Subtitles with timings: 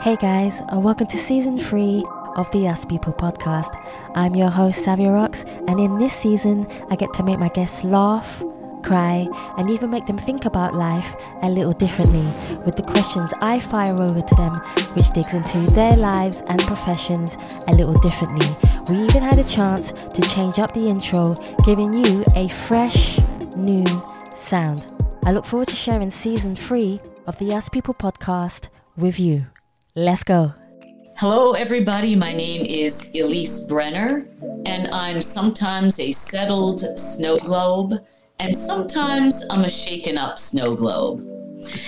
[0.00, 2.04] Hey guys, and welcome to season three
[2.36, 3.74] of the Us People podcast.
[4.14, 7.82] I'm your host, Savia Rocks, and in this season, I get to make my guests
[7.82, 8.40] laugh,
[8.84, 9.26] cry,
[9.56, 12.22] and even make them think about life a little differently
[12.64, 14.52] with the questions I fire over to them,
[14.94, 17.36] which digs into their lives and professions
[17.66, 18.46] a little differently.
[18.88, 21.34] We even had a chance to change up the intro,
[21.64, 23.18] giving you a fresh,
[23.56, 23.84] new
[24.36, 24.92] sound.
[25.24, 29.46] I look forward to sharing season three of the Us People podcast with you.
[29.98, 30.54] Let's go.
[31.16, 32.14] Hello, everybody.
[32.14, 34.28] My name is Elise Brenner,
[34.64, 37.94] and I'm sometimes a settled snow globe,
[38.38, 41.26] and sometimes I'm a shaken up snow globe.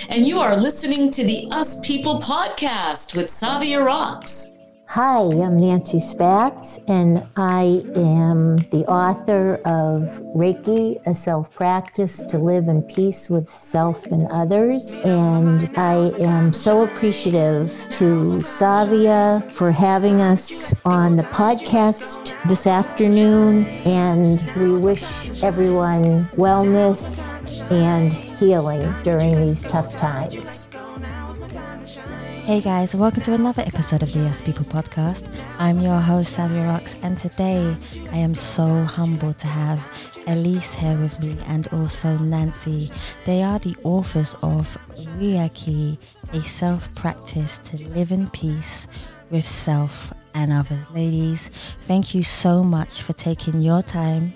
[0.09, 4.57] And you are listening to the Us People podcast with Savia Rocks.
[4.93, 10.01] Hi, I'm Nancy Spatz, and I am the author of
[10.35, 14.95] Reiki, a self practice to live in peace with self and others.
[15.05, 23.63] And I am so appreciative to Savia for having us on the podcast this afternoon.
[23.85, 27.31] And we wish everyone wellness
[27.71, 30.67] and healing during these tough times.
[32.45, 35.31] Hey guys, welcome to another episode of the Us People podcast.
[35.59, 37.77] I'm your host, Savia Rocks, and today
[38.11, 39.79] I am so humbled to have
[40.25, 42.91] Elise here with me and also Nancy.
[43.25, 44.75] They are the authors of
[45.19, 45.99] Reiki,
[46.33, 48.87] a self practice to live in peace
[49.29, 50.89] with self and others.
[50.91, 54.33] Ladies, thank you so much for taking your time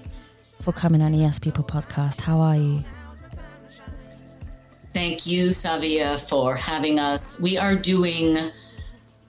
[0.62, 2.22] for coming on the Us People podcast.
[2.22, 2.84] How are you?
[4.96, 7.42] Thank you, Savia, for having us.
[7.42, 8.38] We are doing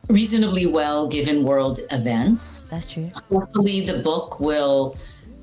[0.09, 2.69] reasonably well given world events.
[2.71, 3.11] That's true.
[3.29, 4.97] Hopefully, the book will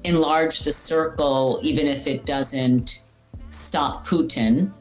[0.05, 3.03] enlarge the circle, even if it doesn't
[3.49, 4.71] stop Putin.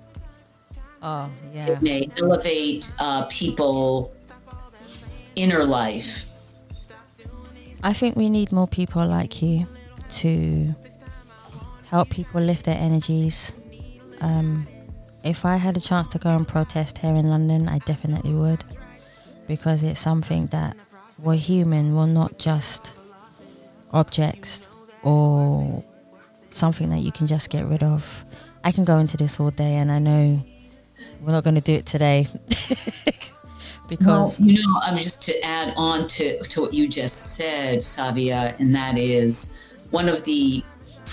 [1.03, 1.73] Oh, yeah.
[1.73, 4.15] It may elevate uh, people
[5.35, 6.31] inner life.
[7.83, 9.67] I think we need more people like you
[10.23, 10.73] to
[11.87, 13.53] help people lift their energies.
[14.21, 14.69] Um,
[15.25, 18.65] if I had a chance to go and protest here in London, I definitely would.
[19.47, 20.77] Because it's something that
[21.19, 22.95] we're human, we're not just
[23.93, 24.69] objects
[25.03, 25.85] or
[26.51, 28.25] something that you can just get rid of.
[28.65, 30.43] I can go into this all day and I know
[31.21, 32.29] we're not going to do it today.
[33.89, 37.81] because well, you know, I'm just to add on to, to what you just said,
[37.81, 40.65] Savia, and that is one of the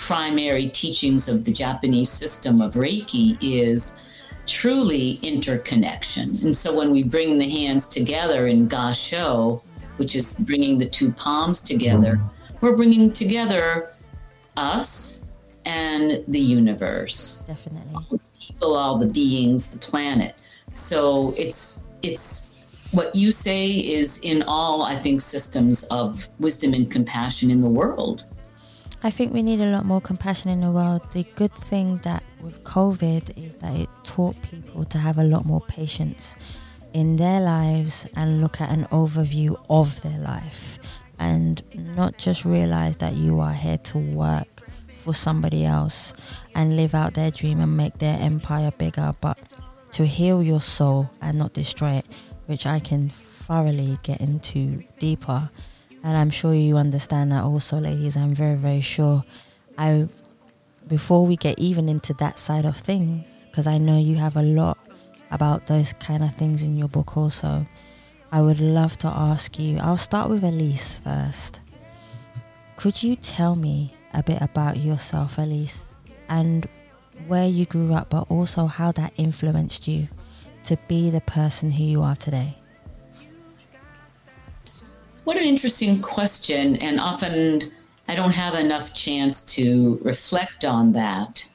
[0.06, 4.06] primary teachings of the Japanese system of Reiki is
[4.46, 6.38] truly interconnection.
[6.42, 9.62] And so when we bring the hands together in Gasho,
[9.98, 12.66] which is bringing the two palms together, mm-hmm.
[12.66, 13.90] we're bringing together
[14.56, 15.24] us
[15.64, 17.44] and the universe.
[17.46, 17.94] Definitely.
[17.94, 20.34] All the people, all the beings, the planet.
[20.72, 26.90] So it's it's what you say is in all, I think, systems of wisdom and
[26.90, 28.24] compassion in the world.
[29.02, 31.00] I think we need a lot more compassion in the world.
[31.12, 35.46] The good thing that with COVID is that it taught people to have a lot
[35.46, 36.36] more patience
[36.92, 40.78] in their lives and look at an overview of their life
[41.18, 41.62] and
[41.96, 46.12] not just realize that you are here to work for somebody else
[46.54, 49.38] and live out their dream and make their empire bigger, but
[49.92, 52.06] to heal your soul and not destroy it,
[52.44, 55.50] which I can thoroughly get into deeper
[56.02, 58.16] and I'm sure you understand that also, ladies.
[58.16, 59.24] I'm very, very sure.
[59.76, 60.08] I
[60.88, 64.42] before we get even into that side of things, because I know you have a
[64.42, 64.76] lot
[65.30, 67.66] about those kind of things in your book also.
[68.32, 69.78] I would love to ask you.
[69.78, 71.60] I'll start with Elise first.
[72.76, 75.94] Could you tell me a bit about yourself, Elise,
[76.28, 76.68] and
[77.26, 80.08] where you grew up, but also how that influenced you
[80.64, 82.59] to be the person who you are today?
[85.24, 87.70] What an interesting question, and often
[88.08, 91.50] I don't have enough chance to reflect on that.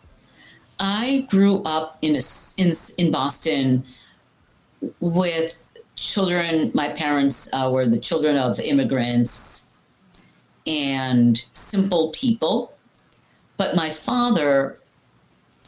[0.80, 2.22] I grew up in a,
[2.58, 3.84] in, in Boston
[5.00, 6.72] with children.
[6.76, 9.80] My parents uh, were the children of immigrants
[10.68, 12.74] and simple people,
[13.58, 14.78] but my father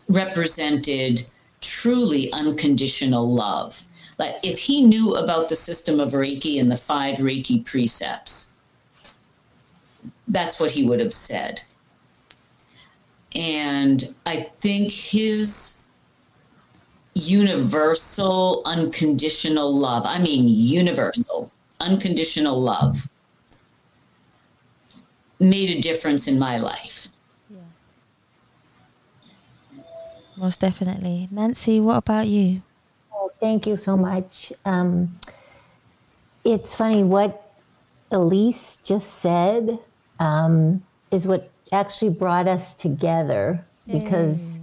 [0.07, 1.31] represented
[1.61, 3.83] truly unconditional love.
[4.17, 8.55] Like if he knew about the system of Reiki and the five Reiki precepts,
[10.27, 11.61] that's what he would have said.
[13.35, 15.85] And I think his
[17.13, 23.07] universal, unconditional love, I mean, universal, unconditional love,
[25.39, 27.09] made a difference in my life.
[27.49, 27.59] Yeah.
[30.35, 31.27] Most definitely.
[31.29, 32.63] Nancy, what about you?
[33.39, 34.51] Thank you so much.
[34.65, 35.19] Um,
[36.43, 37.53] it's funny what
[38.11, 39.79] Elise just said
[40.19, 44.59] um, is what actually brought us together because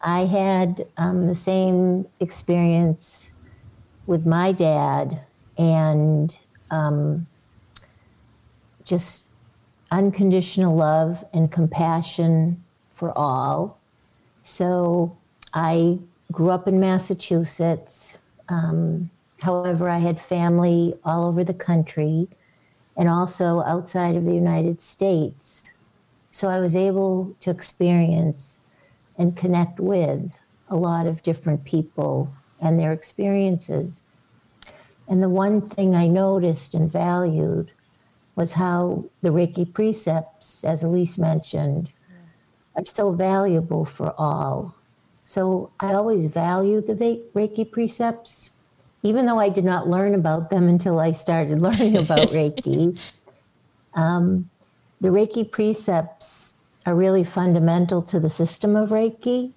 [0.00, 3.32] I had um, the same experience
[4.06, 5.22] with my dad
[5.58, 6.36] and
[6.70, 7.26] um,
[8.84, 9.24] just
[9.90, 13.78] unconditional love and compassion for all.
[14.42, 15.16] So
[15.52, 15.98] I
[16.32, 18.18] grew up in Massachusetts.
[18.48, 22.28] Um, however, I had family all over the country
[22.96, 25.62] and also outside of the United States.
[26.30, 28.58] So I was able to experience
[29.18, 30.38] and connect with
[30.68, 34.02] a lot of different people and their experiences.
[35.08, 37.70] And the one thing I noticed and valued
[38.34, 41.90] was how the Reiki precepts, as Elise mentioned,
[42.74, 44.75] are so valuable for all.
[45.26, 46.94] So I always valued the
[47.34, 48.52] Reiki precepts,
[49.02, 52.96] even though I did not learn about them until I started learning about Reiki.
[53.94, 54.48] Um,
[55.00, 56.52] the Reiki precepts
[56.86, 59.52] are really fundamental to the system of Reiki.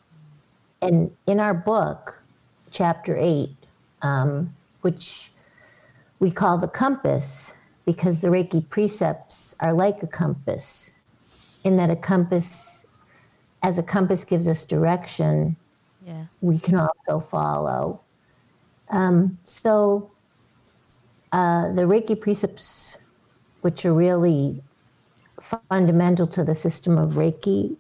[0.82, 2.24] And in our book,
[2.72, 3.56] chapter eight,
[4.02, 5.32] um, which
[6.20, 7.54] we call the compass,
[7.86, 10.94] because the Reiki precepts are like a compass,
[11.64, 12.79] in that a compass,
[13.62, 15.56] as a compass gives us direction,
[16.06, 16.26] yeah.
[16.42, 18.02] we can also follow.
[18.90, 20.12] Um, so
[21.32, 22.98] uh, the Reiki precepts,
[23.62, 24.64] which are really
[25.42, 27.76] fundamental to the system of Reiki,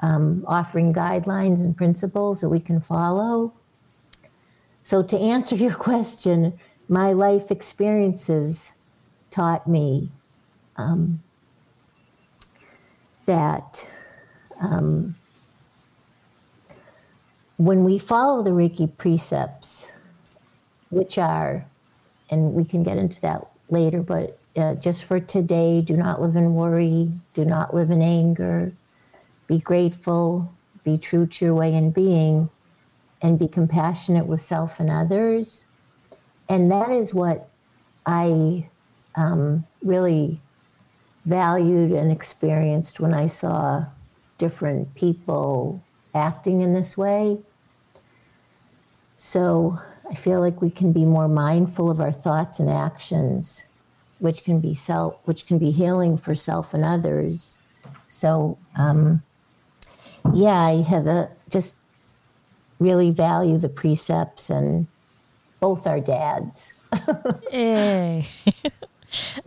[0.00, 3.52] um, offering guidelines and principles that we can follow.
[4.82, 8.72] So, to answer your question, my life experiences
[9.30, 10.10] taught me
[10.76, 11.22] um,
[13.26, 13.86] that
[14.60, 15.14] um,
[17.60, 19.90] when we follow the Reiki precepts,
[20.88, 21.66] which are,
[22.30, 26.36] and we can get into that later, but uh, just for today, do not live
[26.36, 28.72] in worry, do not live in anger,
[29.46, 30.50] be grateful,
[30.84, 32.48] be true to your way in being,
[33.20, 35.66] and be compassionate with self and others.
[36.48, 37.50] And that is what
[38.06, 38.70] I
[39.16, 40.40] um, really
[41.26, 43.84] valued and experienced when I saw
[44.38, 45.84] different people
[46.14, 47.38] acting in this way.
[49.22, 49.78] So
[50.10, 53.66] I feel like we can be more mindful of our thoughts and actions
[54.18, 57.58] which can be self, which can be healing for self and others.
[58.08, 59.22] So, um,
[60.32, 61.76] yeah, I have a, just
[62.78, 64.86] really value the precepts and
[65.60, 66.72] both our dads.
[67.52, 68.22] yeah.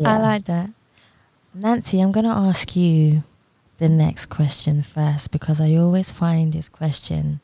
[0.05, 0.69] I like that.
[1.55, 3.23] Nancy, I'm going to ask you
[3.79, 7.41] the next question first because I always find this question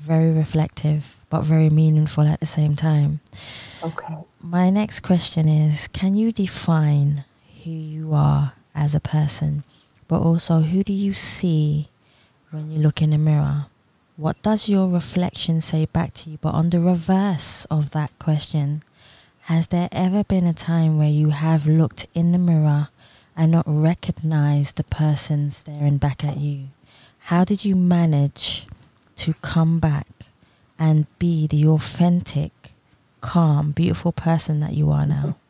[0.00, 3.20] very reflective but very meaningful at the same time.
[3.82, 4.14] Okay.
[4.40, 7.24] My next question is Can you define
[7.64, 9.64] who you are as a person,
[10.08, 11.88] but also who do you see
[12.50, 13.66] when you look in the mirror?
[14.16, 16.38] What does your reflection say back to you?
[16.42, 18.82] But on the reverse of that question,
[19.42, 22.88] has there ever been a time where you have looked in the mirror
[23.34, 26.68] and not recognized the person staring back at you?
[27.24, 28.66] How did you manage
[29.20, 30.06] to come back
[30.78, 32.72] and be the authentic
[33.20, 35.36] calm, beautiful person that you are now?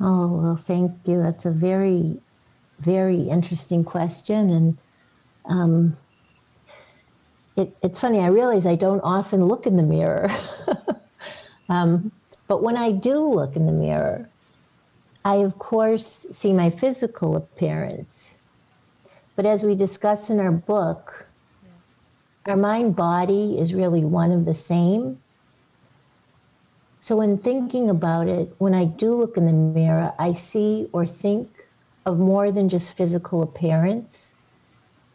[0.00, 1.22] Oh, well, thank you.
[1.22, 2.20] That's a very,
[2.80, 4.50] very interesting question.
[4.50, 4.78] And
[5.44, 5.96] um,
[7.56, 10.28] it, it's funny, I realize I don't often look in the mirror.
[11.68, 12.10] um,
[12.48, 14.28] but when I do look in the mirror,
[15.24, 18.34] I, of course, see my physical appearance.
[19.36, 21.23] But as we discuss in our book,
[22.46, 25.20] our mind body is really one of the same.
[27.00, 31.04] So, in thinking about it, when I do look in the mirror, I see or
[31.04, 31.66] think
[32.06, 34.32] of more than just physical appearance.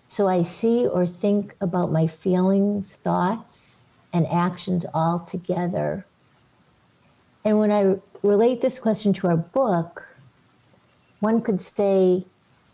[0.08, 6.06] So, I see or think about my feelings, thoughts, and actions all together.
[7.46, 10.16] And when I relate this question to our book,
[11.20, 12.26] one could say,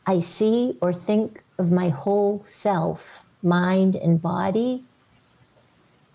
[0.05, 4.83] I see or think of my whole self, mind, and body.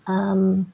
[0.07, 0.73] Um,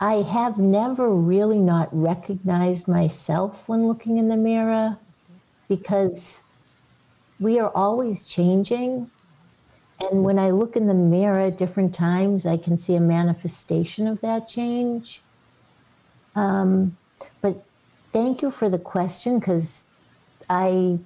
[0.00, 4.98] I have never really not recognized myself when looking in the mirror
[5.68, 6.42] because
[7.40, 9.10] we are always changing.
[10.00, 14.06] And when I look in the mirror at different times, I can see a manifestation
[14.06, 15.22] of that change.
[16.34, 16.96] Um,
[17.40, 17.64] but
[18.12, 19.84] thank you for the question because
[20.50, 20.98] I,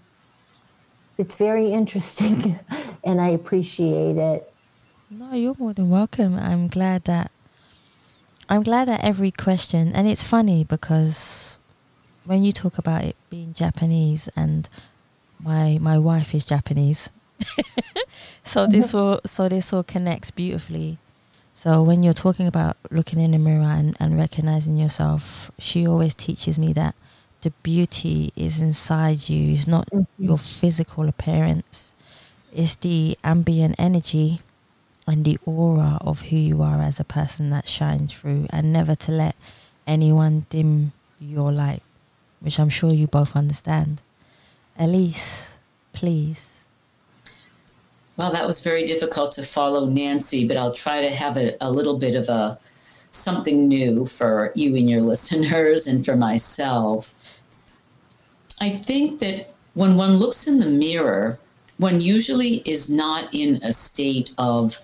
[1.18, 2.58] it's very interesting
[3.04, 4.42] and I appreciate it.
[5.10, 6.38] No, you're more than welcome.
[6.38, 7.30] I'm glad that
[8.48, 11.58] I'm glad that every question, and it's funny because
[12.24, 14.68] when you talk about it being Japanese, and
[15.42, 17.10] my my wife is Japanese,
[18.42, 20.98] so this all so this all connects beautifully.
[21.52, 26.14] So when you're talking about looking in the mirror and, and recognizing yourself, she always
[26.14, 26.94] teaches me that
[27.42, 29.54] the beauty is inside you.
[29.54, 30.24] It's not mm-hmm.
[30.24, 31.94] your physical appearance.
[32.52, 34.40] It's the ambient energy
[35.06, 38.94] and the aura of who you are as a person that shines through and never
[38.94, 39.36] to let
[39.86, 41.82] anyone dim your light,
[42.40, 44.00] which I'm sure you both understand.
[44.78, 45.56] Elise,
[45.92, 46.64] please.
[48.16, 51.70] Well, that was very difficult to follow, Nancy, but I'll try to have a, a
[51.70, 52.58] little bit of a
[53.12, 57.14] something new for you and your listeners and for myself.
[58.60, 61.38] I think that when one looks in the mirror,
[61.76, 64.76] one usually is not in a state of,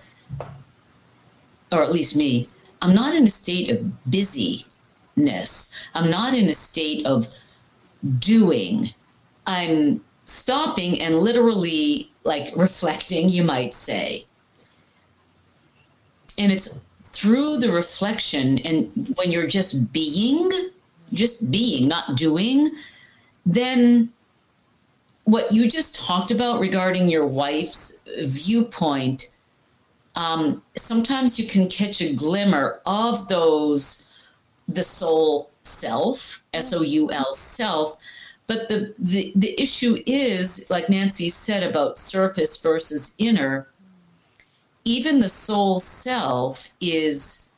[1.71, 2.47] or at least me,
[2.81, 5.89] I'm not in a state of busyness.
[5.93, 7.27] I'm not in a state of
[8.19, 8.89] doing.
[9.47, 14.23] I'm stopping and literally like reflecting, you might say.
[16.37, 20.49] And it's through the reflection, and when you're just being,
[21.13, 22.71] just being, not doing,
[23.45, 24.11] then
[25.25, 29.35] what you just talked about regarding your wife's viewpoint,
[30.15, 34.29] um, sometimes you can catch a glimmer of those,
[34.67, 37.97] the soul self, S O U L self,
[38.47, 43.67] but the, the, the issue is, like Nancy said about surface versus inner,
[44.83, 47.51] even the soul self is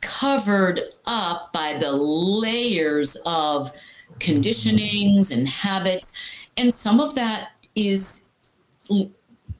[0.00, 3.70] covered up by the layers of
[4.18, 6.48] conditionings and habits.
[6.56, 8.32] And some of that is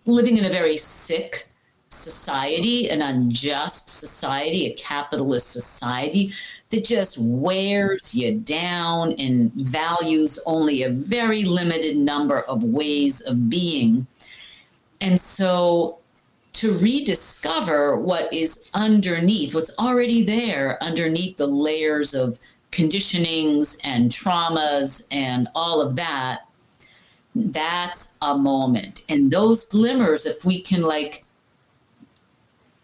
[0.06, 1.46] living in a very sick
[1.90, 6.32] society, an unjust society, a capitalist society
[6.70, 13.50] that just wears you down and values only a very limited number of ways of
[13.50, 14.06] being.
[15.00, 15.98] And so
[16.54, 22.38] to rediscover what is underneath, what's already there underneath the layers of
[22.72, 26.40] conditionings and traumas and all of that,
[27.34, 29.04] that's a moment.
[29.08, 31.22] And those glimmers, if we can like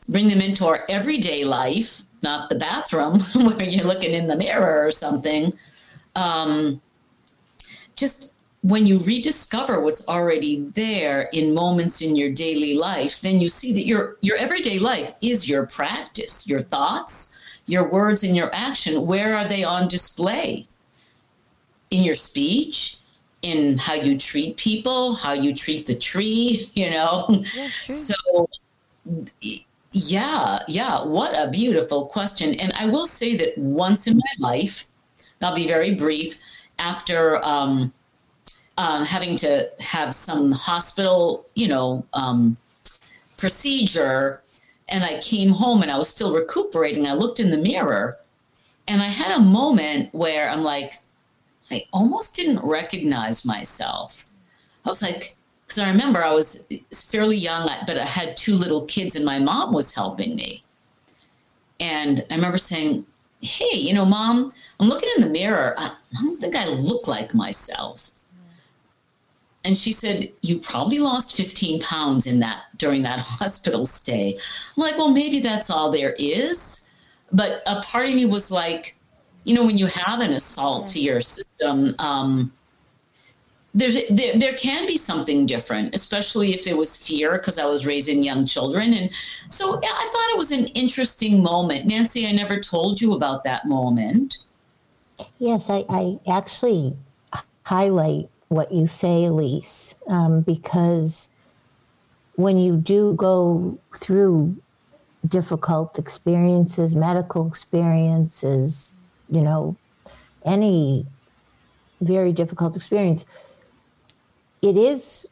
[0.08, 4.86] bring them into our everyday life, not the bathroom where you're looking in the mirror
[4.86, 5.52] or something.
[6.14, 6.80] Um,
[7.96, 13.48] just when you rediscover what's already there in moments in your daily life, then you
[13.48, 17.37] see that your your everyday life is your practice, your thoughts,
[17.68, 19.06] your words, and your action.
[19.06, 20.66] Where are they on display?
[21.90, 22.96] In your speech,
[23.42, 27.42] in how you treat people, how you treat the tree, you know.
[27.44, 28.48] so
[29.92, 31.04] yeah, yeah.
[31.04, 32.54] What a beautiful question.
[32.54, 34.84] And I will say that once in my life,
[35.40, 36.40] I'll be very brief,
[36.78, 37.92] after um,
[38.76, 42.56] uh, having to have some hospital, you know, um,
[43.36, 44.42] procedure,
[44.88, 48.14] and I came home and I was still recuperating, I looked in the mirror
[48.86, 50.94] and I had a moment where I'm like,
[51.70, 54.24] I almost didn't recognize myself.
[54.84, 55.34] I was like,
[55.68, 59.38] because I remember I was fairly young, but I had two little kids, and my
[59.38, 60.62] mom was helping me.
[61.78, 63.04] And I remember saying,
[63.42, 65.74] "Hey, you know, mom, I'm looking in the mirror.
[65.76, 68.10] I don't think I look like myself."
[69.64, 74.36] And she said, "You probably lost 15 pounds in that during that hospital stay."
[74.76, 76.90] I'm like, "Well, maybe that's all there is."
[77.32, 78.96] But a part of me was like,
[79.44, 81.94] you know, when you have an assault to your system.
[81.98, 82.52] Um,
[83.74, 87.86] there's there, there can be something different especially if it was fear because i was
[87.86, 89.12] raising young children and
[89.50, 93.66] so i thought it was an interesting moment nancy i never told you about that
[93.66, 94.46] moment
[95.38, 96.96] yes i, I actually
[97.64, 101.28] highlight what you say elise um, because
[102.36, 104.56] when you do go through
[105.26, 108.96] difficult experiences medical experiences
[109.30, 109.76] you know
[110.44, 111.06] any
[112.00, 113.24] very difficult experience
[114.62, 115.28] it is,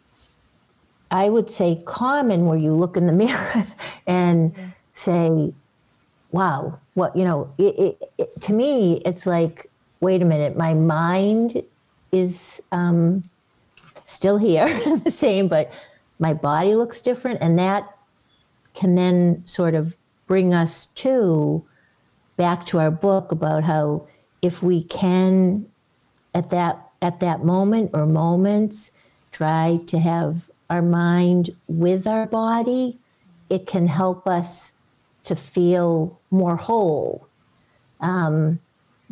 [1.10, 3.66] I would say, common where you look in the mirror
[4.06, 4.54] and
[4.94, 5.52] say,
[6.30, 9.70] wow, what, you know, it, it, it, to me, it's like,
[10.00, 11.62] wait a minute, my mind
[12.12, 13.22] is um,
[14.04, 14.66] still here,
[15.04, 15.72] the same, but
[16.18, 17.38] my body looks different.
[17.40, 17.96] And that
[18.74, 19.96] can then sort of
[20.26, 21.64] bring us to
[22.36, 24.06] back to our book about how
[24.42, 25.66] if we can
[26.34, 28.90] at that at that moment or moments
[29.32, 32.98] try to have our mind with our body,
[33.48, 34.72] it can help us
[35.24, 37.28] to feel more whole.
[38.00, 38.60] Um,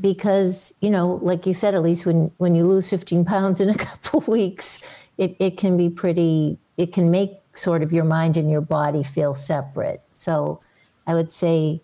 [0.01, 3.75] because you know, like you said, Elise when when you lose 15 pounds in a
[3.87, 4.83] couple weeks,
[5.19, 6.59] it, it can be pretty.
[6.77, 10.03] It can make sort of your mind and your body feel separate.
[10.13, 10.59] So,
[11.07, 11.81] I would say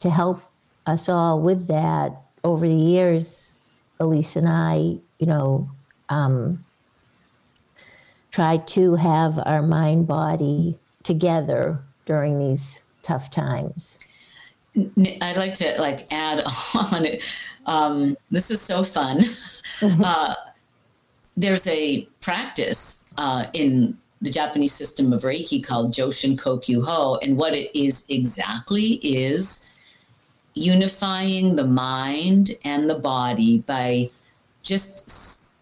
[0.00, 0.42] to help
[0.86, 3.56] us all with that over the years,
[4.00, 5.70] Elise and I, you know,
[6.08, 6.64] um,
[8.30, 13.98] try to have our mind body together during these tough times.
[14.76, 17.06] I'd like to like add on.
[17.66, 19.18] Um, this is so fun.
[19.20, 20.02] Mm-hmm.
[20.02, 20.34] Uh,
[21.36, 27.36] there's a practice uh, in the Japanese system of Reiki called Joshin Kokyu Ho, and
[27.36, 29.68] what it is exactly is
[30.54, 34.08] unifying the mind and the body by
[34.62, 35.52] just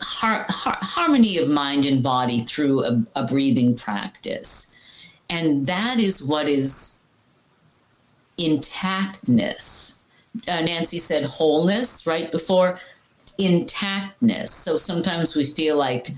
[0.00, 4.76] har- har- harmony of mind and body through a, a breathing practice.
[5.28, 7.01] And that is what is
[8.38, 10.00] intactness.
[10.48, 12.78] Uh, Nancy said wholeness right before
[13.38, 14.48] intactness.
[14.48, 16.08] So sometimes we feel like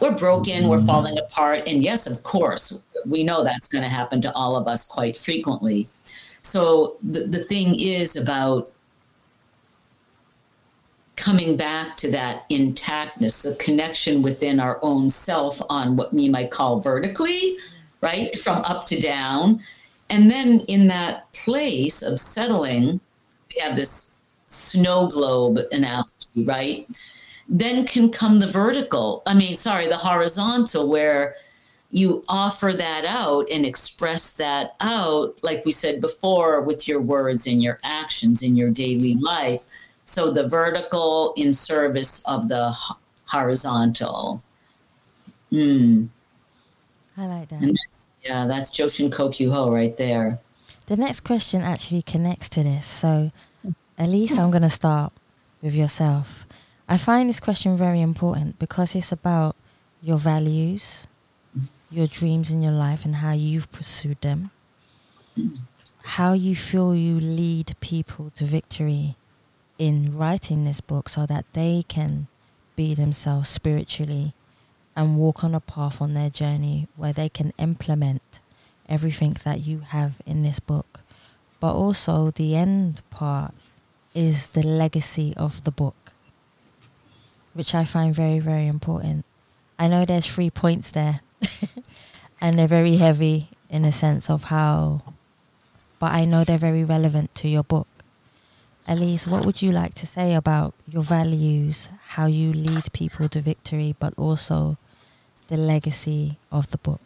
[0.00, 1.62] we're broken, we're falling apart.
[1.66, 5.16] And yes, of course, we know that's going to happen to all of us quite
[5.16, 5.86] frequently.
[6.42, 8.72] So the, the thing is about
[11.16, 16.50] coming back to that intactness, the connection within our own self on what we might
[16.50, 17.52] call vertically,
[18.00, 18.36] right?
[18.36, 19.60] From up to down.
[20.12, 23.00] And then in that place of settling,
[23.48, 24.16] we have this
[24.46, 26.86] snow globe analogy, right?
[27.48, 31.32] Then can come the vertical, I mean, sorry, the horizontal, where
[31.90, 37.46] you offer that out and express that out, like we said before, with your words
[37.46, 39.62] and your actions in your daily life.
[40.04, 42.76] So the vertical in service of the
[43.24, 44.42] horizontal.
[45.50, 46.08] Mm.
[47.16, 47.76] I like that.
[48.22, 50.34] Yeah, that's Joshin Kokyu Ho right there.
[50.86, 52.86] The next question actually connects to this.
[52.86, 53.32] So,
[53.98, 55.12] Elise, I'm going to start
[55.60, 56.46] with yourself.
[56.88, 59.56] I find this question very important because it's about
[60.02, 61.06] your values,
[61.90, 64.50] your dreams in your life and how you've pursued them,
[66.04, 69.16] how you feel you lead people to victory
[69.78, 72.28] in writing this book so that they can
[72.76, 74.34] be themselves spiritually
[74.94, 78.40] and walk on a path on their journey where they can implement
[78.88, 81.00] everything that you have in this book.
[81.60, 83.54] But also, the end part
[84.14, 86.12] is the legacy of the book,
[87.54, 89.24] which I find very, very important.
[89.78, 91.20] I know there's three points there
[92.40, 95.02] and they're very heavy in a sense of how,
[95.98, 97.88] but I know they're very relevant to your book.
[98.88, 103.40] Elise, what would you like to say about your values, how you lead people to
[103.40, 104.76] victory, but also
[105.48, 107.00] the legacy of the book?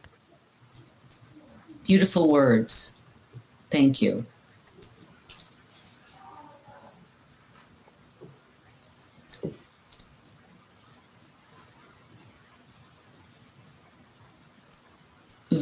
[1.85, 3.01] Beautiful words.
[3.71, 4.27] Thank you.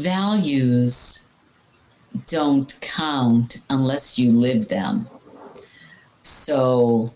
[0.04, 1.28] values
[2.26, 5.06] don't count unless you live them.
[6.24, 7.06] So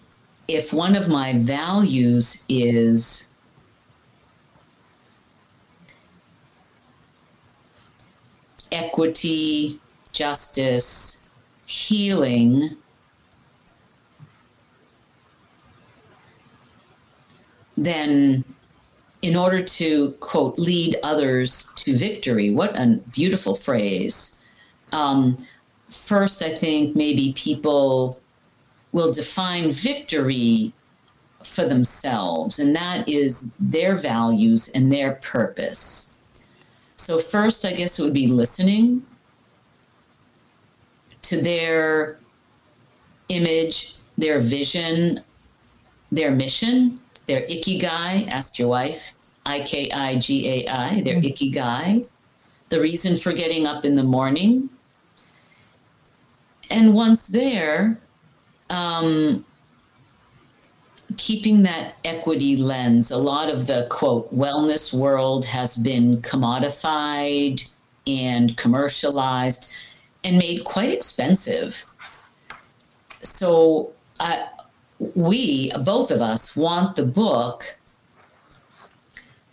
[0.47, 3.35] if one of my values is
[8.71, 9.81] equity,
[10.13, 11.31] justice,
[11.67, 12.77] healing,
[17.77, 18.45] then
[19.23, 24.45] in order to quote lead others to victory what a beautiful phrase.
[24.93, 25.37] Um,
[25.89, 28.21] first i think maybe people
[28.93, 30.73] will define victory
[31.43, 36.19] for themselves and that is their values and their purpose
[36.97, 39.03] so first i guess it would be listening
[41.23, 42.19] to their
[43.29, 45.23] image their vision
[46.11, 46.99] their mission
[47.29, 49.13] their ikigai, ask your wife,
[49.47, 51.27] I K I G A I, their mm-hmm.
[51.27, 52.09] ikigai,
[52.71, 54.71] the reason for getting up in the morning.
[56.71, 58.01] And once there,
[58.71, 59.45] um,
[61.17, 63.11] keeping that equity lens.
[63.11, 67.71] A lot of the quote wellness world has been commodified
[68.07, 69.73] and commercialized
[70.25, 71.85] and made quite expensive.
[73.21, 73.93] So,
[75.15, 77.65] we, both of us, want the book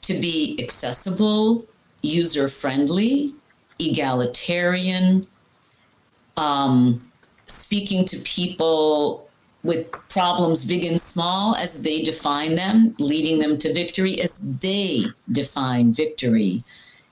[0.01, 1.65] to be accessible,
[2.01, 3.29] user friendly,
[3.79, 5.27] egalitarian,
[6.37, 6.99] um,
[7.45, 9.27] speaking to people
[9.63, 15.05] with problems big and small as they define them, leading them to victory as they
[15.31, 16.59] define victory.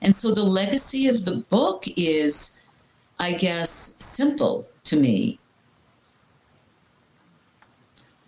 [0.00, 2.64] And so the legacy of the book is,
[3.18, 5.38] I guess, simple to me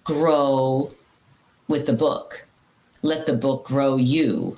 [0.07, 0.89] grow
[1.69, 2.47] with the book.
[3.03, 4.57] Let the book grow you.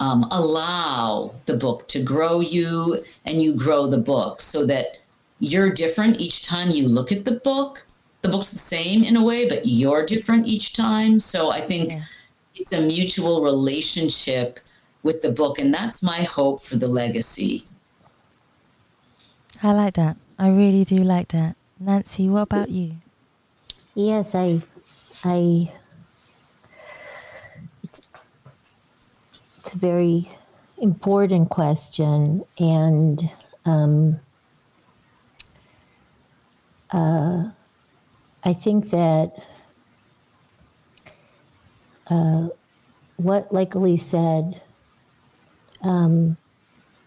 [0.00, 4.98] Um, allow the book to grow you and you grow the book so that
[5.42, 7.84] you're different each time you look at the book.
[8.20, 11.18] The book's the same in a way, but you're different each time.
[11.18, 11.98] So I think yeah.
[12.54, 14.60] it's a mutual relationship
[15.02, 17.64] with the book, and that's my hope for the legacy.
[19.64, 20.16] I like that.
[20.38, 21.56] I really do like that.
[21.80, 22.94] Nancy, what about you?
[23.96, 24.62] Yes, I,
[25.24, 25.72] I,
[27.82, 28.00] it's,
[29.34, 30.30] it's a very
[30.78, 33.28] important question, and
[33.64, 34.20] um,
[36.92, 37.44] uh,
[38.44, 39.32] I think that
[42.08, 42.48] uh,
[43.16, 44.60] what, like Elise said,
[45.82, 46.36] um,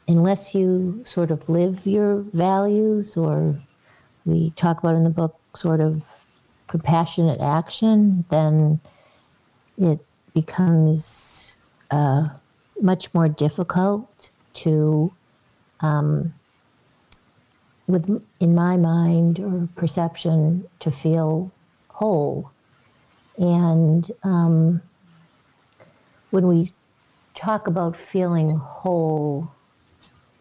[0.08, 3.58] unless you sort of live your values, or
[4.26, 6.04] we talk about in the book, sort of
[6.68, 8.80] compassionate action, then
[9.78, 10.00] it
[10.34, 11.58] becomes
[11.92, 12.30] uh,
[12.82, 15.14] much more difficult to,
[15.82, 16.34] um,
[17.88, 21.52] with in my mind or perception, to feel
[21.90, 22.52] whole.
[23.38, 24.82] And um,
[26.32, 26.72] when we
[27.34, 29.52] talk about feeling whole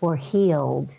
[0.00, 0.98] or healed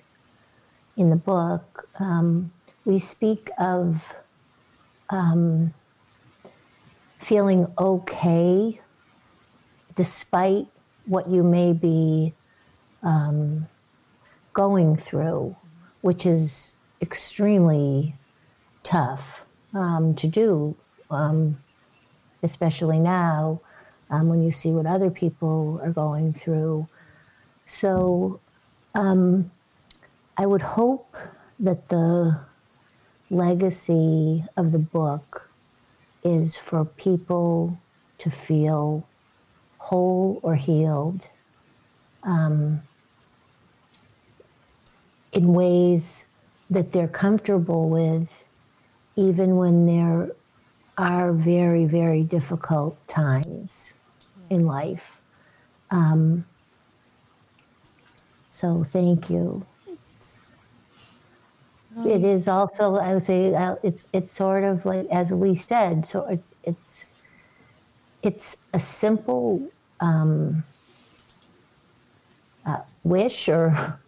[0.98, 2.52] in the book, um,
[2.86, 4.16] we speak of
[5.10, 5.74] um,
[7.18, 8.80] feeling okay
[9.96, 10.68] despite
[11.06, 12.34] what you may be
[13.02, 13.68] um,
[14.54, 15.56] going through,
[16.06, 18.14] which is extremely
[18.84, 20.78] tough um, to do,
[21.10, 21.58] um,
[22.44, 23.60] especially now
[24.12, 26.88] um, when you see what other people are going through.
[27.66, 28.40] So
[28.94, 29.50] um,
[30.38, 31.18] I would hope
[31.58, 32.40] that the
[33.32, 35.50] legacy of the book
[36.24, 37.82] is for people
[38.20, 39.08] to feel
[39.80, 41.30] whole or healed
[42.22, 42.84] um,
[45.36, 46.26] in ways
[46.70, 48.46] that they're comfortable with,
[49.16, 50.32] even when there
[50.98, 53.94] are very, very difficult times
[54.50, 55.20] in life.
[55.92, 56.46] Um,
[58.48, 59.66] so thank you.
[59.88, 60.48] It's,
[62.06, 66.06] it is also, I would say, uh, it's it's sort of like as Elise said.
[66.06, 67.06] So it's it's
[68.24, 69.70] it's a simple
[70.00, 70.64] um,
[72.66, 74.00] uh, wish or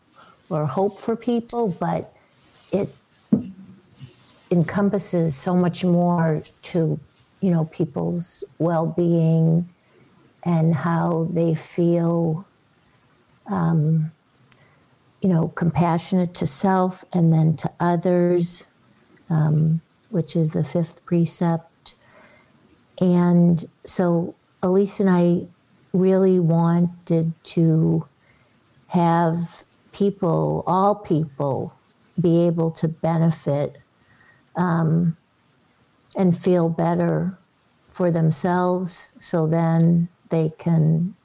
[0.50, 2.14] or hope for people, but
[2.72, 2.90] it
[4.52, 7.00] encompasses so much more to
[7.42, 9.68] you know people's well-being
[10.44, 12.46] and how they feel
[13.48, 14.12] um,
[15.22, 18.68] you know compassionate to self and then to others
[19.30, 21.96] um, which is the fifth precept.
[23.00, 25.46] And so elise and i
[25.94, 28.06] really wanted to
[28.88, 29.64] have
[29.98, 31.74] people all people
[32.20, 33.78] be able to benefit
[34.56, 35.18] um,
[36.16, 37.38] and feel better
[37.90, 41.16] for themselves so then they can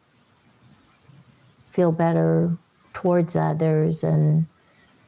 [1.71, 2.57] feel better
[2.95, 4.47] towards others and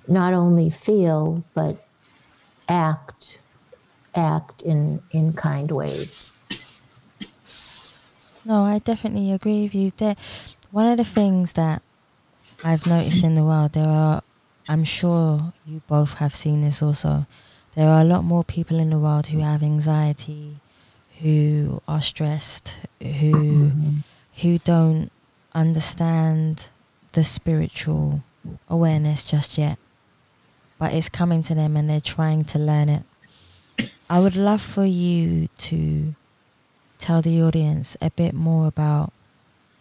[0.08, 1.86] not only feel but
[2.68, 3.40] act
[4.14, 6.32] act in in kind ways.
[8.44, 9.90] No i definitely agree with you.
[9.92, 10.18] That
[10.70, 11.83] one of the things that
[12.64, 14.22] i've noticed in the world there are
[14.68, 17.26] i'm sure you both have seen this also
[17.74, 20.60] there are a lot more people in the world who have anxiety,
[21.20, 23.90] who are stressed, who mm-hmm.
[24.42, 25.10] who don't
[25.54, 26.70] understand
[27.14, 28.22] the spiritual
[28.68, 29.78] awareness just yet.
[30.78, 33.02] But it's coming to them and they're trying to learn it.
[34.08, 36.14] I would love for you to
[36.98, 39.12] tell the audience a bit more about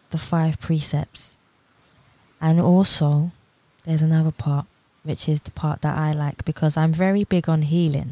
[0.10, 1.38] the five precepts.
[2.43, 3.32] And also,
[3.86, 4.65] there's another part
[5.03, 8.12] which is the part that I like because I'm very big on healing.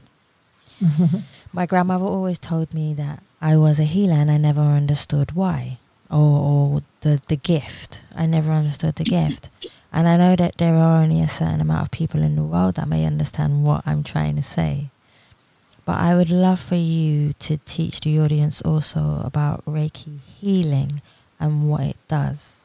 [1.53, 5.79] My grandmother always told me that I was a healer and I never understood why
[6.09, 7.99] or, or the, the gift.
[8.15, 9.49] I never understood the gift.
[9.91, 12.75] And I know that there are only a certain amount of people in the world
[12.75, 14.91] that may understand what I'm trying to say.
[15.83, 21.01] But I would love for you to teach the audience also about Reiki healing
[21.37, 22.60] and what it does.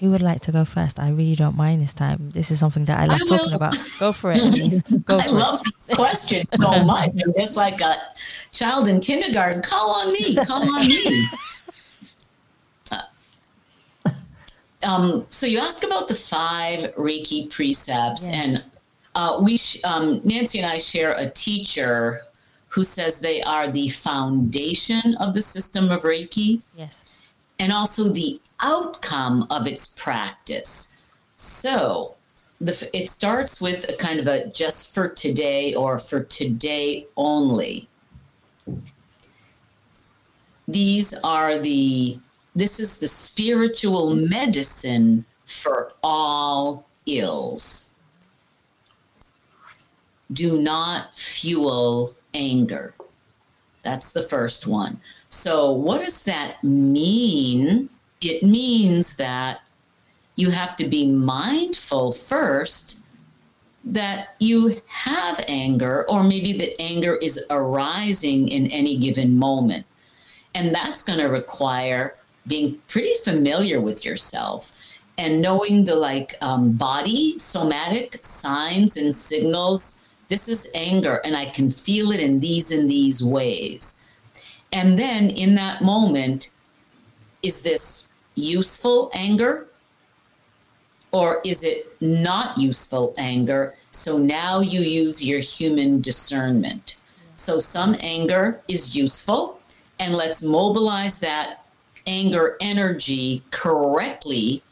[0.00, 0.98] Who would like to go first?
[0.98, 2.30] I really don't mind this time.
[2.30, 3.78] This is something that I love I talking about.
[3.98, 4.82] Go for it, please.
[4.82, 5.72] Go I love it.
[5.74, 7.12] this question so much.
[7.14, 7.96] It's like a
[8.52, 9.62] child in kindergarten.
[9.62, 10.36] Call on me.
[10.36, 11.26] Call on me.
[14.04, 14.10] Uh,
[14.86, 18.34] um, so you asked about the five Reiki precepts, yes.
[18.34, 18.64] and
[19.14, 22.20] uh, we, sh- um, Nancy and I, share a teacher
[22.68, 26.62] who says they are the foundation of the system of Reiki.
[26.74, 27.05] Yes.
[27.58, 31.06] And also the outcome of its practice.
[31.36, 32.16] So
[32.60, 37.88] the, it starts with a kind of a just for today or for today only.
[40.68, 42.16] These are the,
[42.54, 47.94] this is the spiritual medicine for all ills.
[50.32, 52.94] Do not fuel anger.
[53.84, 54.98] That's the first one.
[55.30, 57.88] So, what does that mean?
[58.20, 59.60] It means that
[60.36, 63.02] you have to be mindful first
[63.84, 69.86] that you have anger, or maybe that anger is arising in any given moment.
[70.56, 72.14] And that's going to require
[72.48, 80.06] being pretty familiar with yourself and knowing the like um, body somatic signs and signals
[80.28, 84.05] this is anger, and I can feel it in these and these ways.
[84.72, 86.50] And then in that moment,
[87.42, 89.68] is this useful anger?
[91.12, 93.72] Or is it not useful anger?
[93.92, 97.00] So now you use your human discernment.
[97.36, 99.60] So some anger is useful,
[99.98, 101.64] and let's mobilize that
[102.06, 104.62] anger energy correctly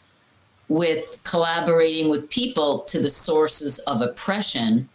[0.69, 4.89] with collaborating with people to the sources of oppression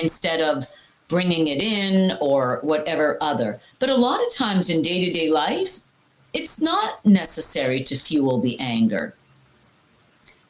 [0.00, 0.66] instead of
[1.08, 3.56] bringing it in or whatever other.
[3.80, 5.80] But a lot of times in day to day life,
[6.32, 9.14] it's not necessary to fuel the anger.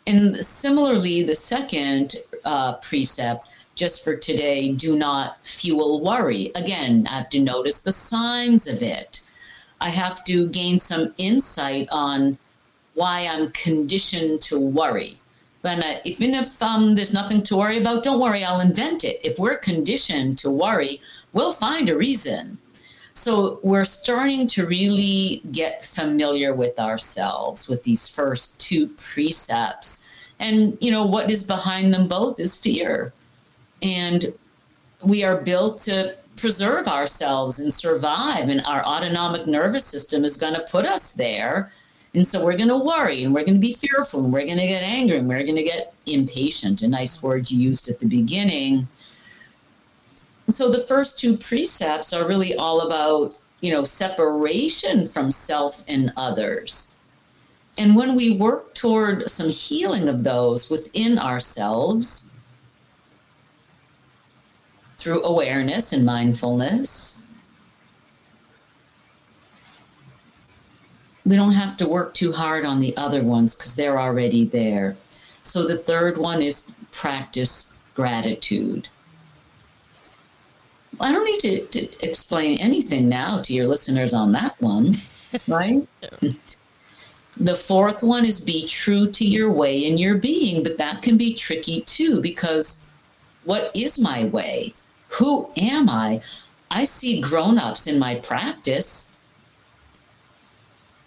[0.07, 6.51] And similarly, the second uh, precept, just for today, do not fuel worry.
[6.55, 9.23] Again, I have to notice the signs of it.
[9.81, 12.39] I have to gain some insight on
[12.95, 15.15] why I'm conditioned to worry.
[15.63, 19.19] But uh, even if um, there's nothing to worry about, don't worry, I'll invent it.
[19.25, 21.01] If we're conditioned to worry,
[21.33, 22.59] we'll find a reason.
[23.15, 30.31] So we're starting to really get familiar with ourselves with these first two precepts.
[30.39, 33.13] And, you know, what is behind them both is fear.
[33.83, 34.33] And
[35.03, 40.55] we are built to preserve ourselves and survive, and our autonomic nervous system is going
[40.55, 41.73] to put us there
[42.19, 44.59] and so we're going to worry and we're going to be fearful and we're going
[44.59, 48.01] to get angry and we're going to get impatient, a nice word you used at
[48.01, 48.89] the beginning.
[50.49, 56.13] So the first two precepts are really all about, you know, separation from self and
[56.17, 56.97] others.
[57.79, 62.33] And when we work toward some healing of those within ourselves
[64.97, 67.23] through awareness and mindfulness,
[71.29, 74.97] we don't have to work too hard on the other ones because they're already there.
[75.43, 78.89] So the third one is practice gratitude.
[80.99, 84.95] I don't need to, to explain anything now to your listeners on that one,
[85.49, 85.87] right?
[87.37, 91.19] The fourth one is be true to your way and your being, but that can
[91.19, 92.91] be tricky too because
[93.45, 94.73] what is my way?
[95.19, 96.23] Who am I?
[96.71, 99.18] I see grown ups in my practice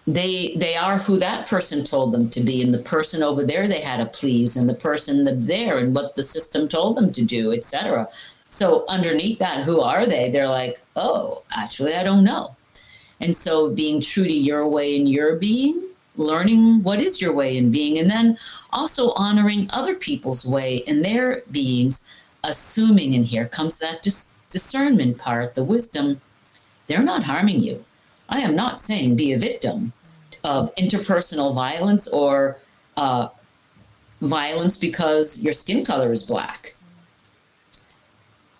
[0.08, 2.64] they they are who that person told them to be.
[2.64, 6.16] And the person over there they had to please and the person there and what
[6.16, 8.08] the system told them to do etc
[8.50, 10.30] so underneath that who are they?
[10.30, 12.56] They're like oh actually i don't know.
[13.20, 15.84] And so being true to your way and your being
[16.18, 18.38] learning what is your way in being and then
[18.72, 25.18] also honoring other people's way and their beings assuming and here comes that dis- discernment
[25.18, 26.20] part the wisdom.
[26.88, 27.84] They're not harming you
[28.32, 29.92] I am not saying be a victim
[30.44, 32.58] of interpersonal violence or
[32.96, 33.28] uh,
[34.22, 36.74] violence because your skin color is black.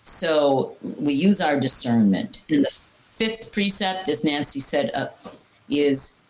[0.04, 2.44] So we use our discernment.
[2.50, 5.06] And the fifth precept, as Nancy said, uh,
[5.70, 6.22] is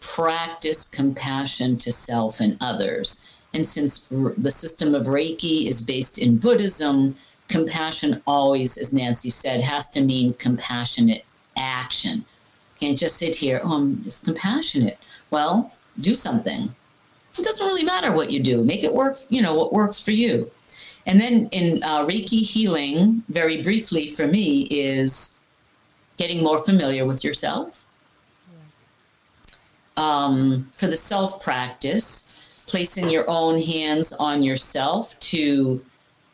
[0.00, 3.44] practice compassion to self and others.
[3.54, 7.14] And since the system of Reiki is based in Buddhism,
[7.48, 11.24] compassion always, as Nancy said, has to mean compassionate
[11.56, 12.24] action
[12.82, 14.98] can't just sit here, oh, I'm just compassionate.
[15.30, 16.74] Well, do something.
[17.38, 18.64] It doesn't really matter what you do.
[18.64, 20.50] Make it work, you know, what works for you.
[21.06, 25.40] And then in uh, Reiki healing, very briefly for me, is
[26.16, 27.86] getting more familiar with yourself.
[29.96, 35.84] Um, for the self practice, placing your own hands on yourself to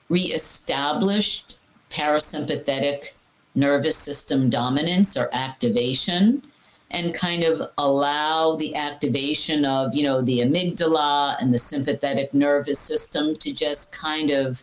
[0.09, 1.45] reestablish
[1.91, 3.19] parasympathetic
[3.55, 6.43] nervous system dominance or activation
[6.91, 12.79] and kind of allow the activation of you know the amygdala and the sympathetic nervous
[12.79, 14.63] system to just kind of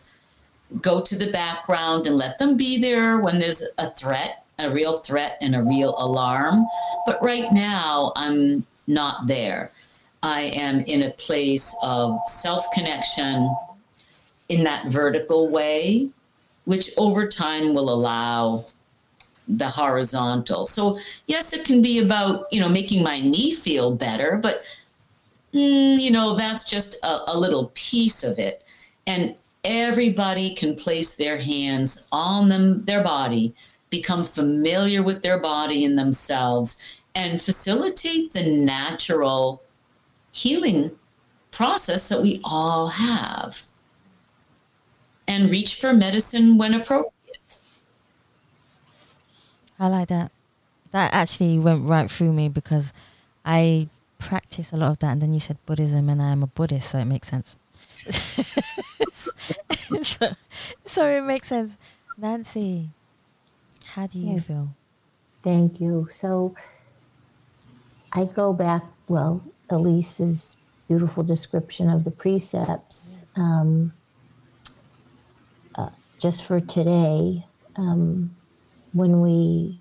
[0.80, 4.98] go to the background and let them be there when there's a threat a real
[4.98, 6.66] threat and a real alarm.
[7.04, 9.70] But right now, I'm not there.
[10.22, 13.54] I am in a place of self connection
[14.48, 16.10] in that vertical way,
[16.64, 18.64] which over time will allow
[19.48, 20.66] the horizontal.
[20.66, 24.60] So, yes, it can be about, you know, making my knee feel better, but,
[25.54, 28.64] mm, you know, that's just a, a little piece of it.
[29.06, 33.54] And everybody can place their hands on them, their body,
[33.90, 39.62] become familiar with their body and themselves, and facilitate the natural
[40.32, 40.90] healing
[41.50, 43.62] process that we all have.
[45.28, 47.15] And reach for medicine when appropriate.
[49.78, 50.32] I like that.
[50.92, 52.92] That actually went right through me because
[53.44, 55.12] I practice a lot of that.
[55.12, 57.56] And then you said Buddhism, and I'm a Buddhist, so it makes sense.
[59.12, 59.32] so,
[60.84, 61.76] so it makes sense.
[62.16, 62.90] Nancy,
[63.84, 64.40] how do you yeah.
[64.40, 64.74] feel?
[65.42, 66.06] Thank you.
[66.10, 66.54] So
[68.12, 70.56] I go back, well, Elise's
[70.88, 73.22] beautiful description of the precepts.
[73.34, 73.92] Um,
[75.74, 78.35] uh, just for today, um,
[78.96, 79.78] when we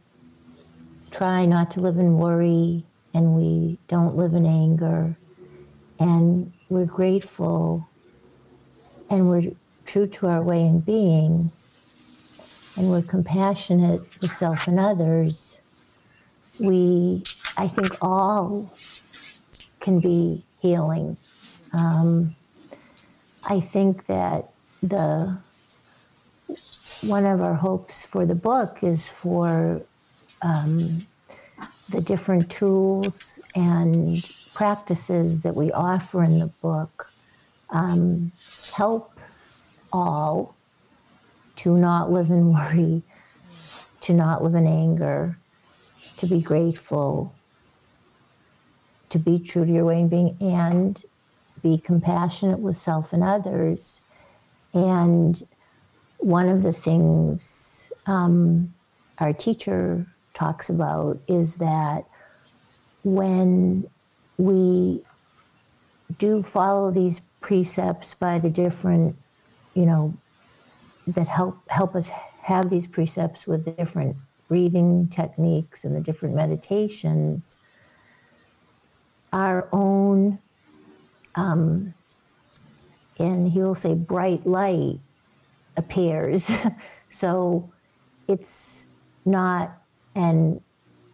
[1.10, 5.16] try not to live in worry and we don't live in anger.
[5.98, 7.88] And we're grateful
[9.10, 9.54] and we're
[9.86, 11.50] true to our way in being.
[12.78, 15.62] And we're compassionate with self and others,
[16.60, 17.24] we,
[17.56, 18.74] I think, all
[19.80, 21.16] can be healing.
[21.72, 22.36] Um,
[23.50, 24.50] I think that
[24.84, 25.38] the
[27.08, 29.82] one of our hopes for the book is for
[30.42, 31.00] um,
[31.92, 34.18] the different tools and
[34.54, 37.12] practices that we offer in the book
[37.70, 38.32] um,
[38.76, 39.20] help
[39.92, 40.56] all
[41.58, 43.02] to not live in worry,
[44.02, 45.38] to not live in anger,
[46.18, 47.34] to be grateful,
[49.10, 51.04] to be true to your way in being, and
[51.62, 54.02] be compassionate with self and others.
[54.74, 55.42] And
[56.18, 58.74] one of the things um,
[59.20, 62.06] our teacher talks about is that
[63.04, 63.88] when
[64.38, 65.02] we
[66.18, 69.16] do follow these precepts by the different,
[69.74, 70.14] you know,
[71.08, 74.16] that help help us have these precepts with the different
[74.48, 77.58] breathing techniques and the different meditations,
[79.34, 80.40] our own,
[81.36, 81.94] um,
[83.20, 85.00] and he will say bright light
[85.78, 86.52] appears.
[87.10, 87.70] so
[88.28, 88.88] it's
[89.26, 89.78] not,
[90.16, 90.62] and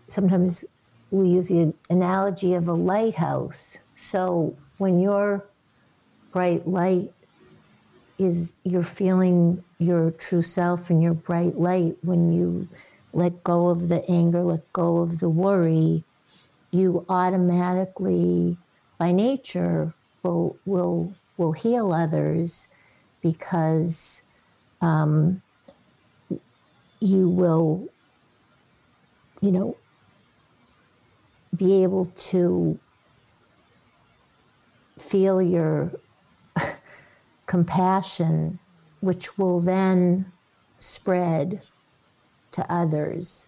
[0.07, 0.65] sometimes
[1.11, 3.79] we use the analogy of a lighthouse.
[3.95, 5.45] So when your
[6.31, 7.13] bright light
[8.17, 12.67] is you're feeling your true self and your bright light when you
[13.13, 16.03] let go of the anger, let go of the worry,
[16.71, 18.57] you automatically
[18.97, 19.93] by nature
[20.23, 22.69] will will will heal others
[23.21, 24.20] because
[24.81, 25.41] um,
[26.99, 27.87] you will,
[29.41, 29.77] you know,
[31.55, 32.79] be able to
[34.99, 35.91] feel your
[37.45, 38.59] compassion,
[39.01, 40.31] which will then
[40.79, 41.61] spread
[42.51, 43.47] to others.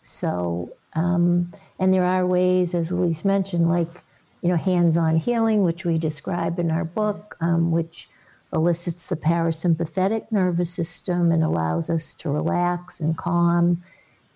[0.00, 4.02] So, um, and there are ways, as Elise mentioned, like,
[4.42, 8.08] you know, hands on healing, which we describe in our book, um, which
[8.52, 13.82] elicits the parasympathetic nervous system and allows us to relax and calm.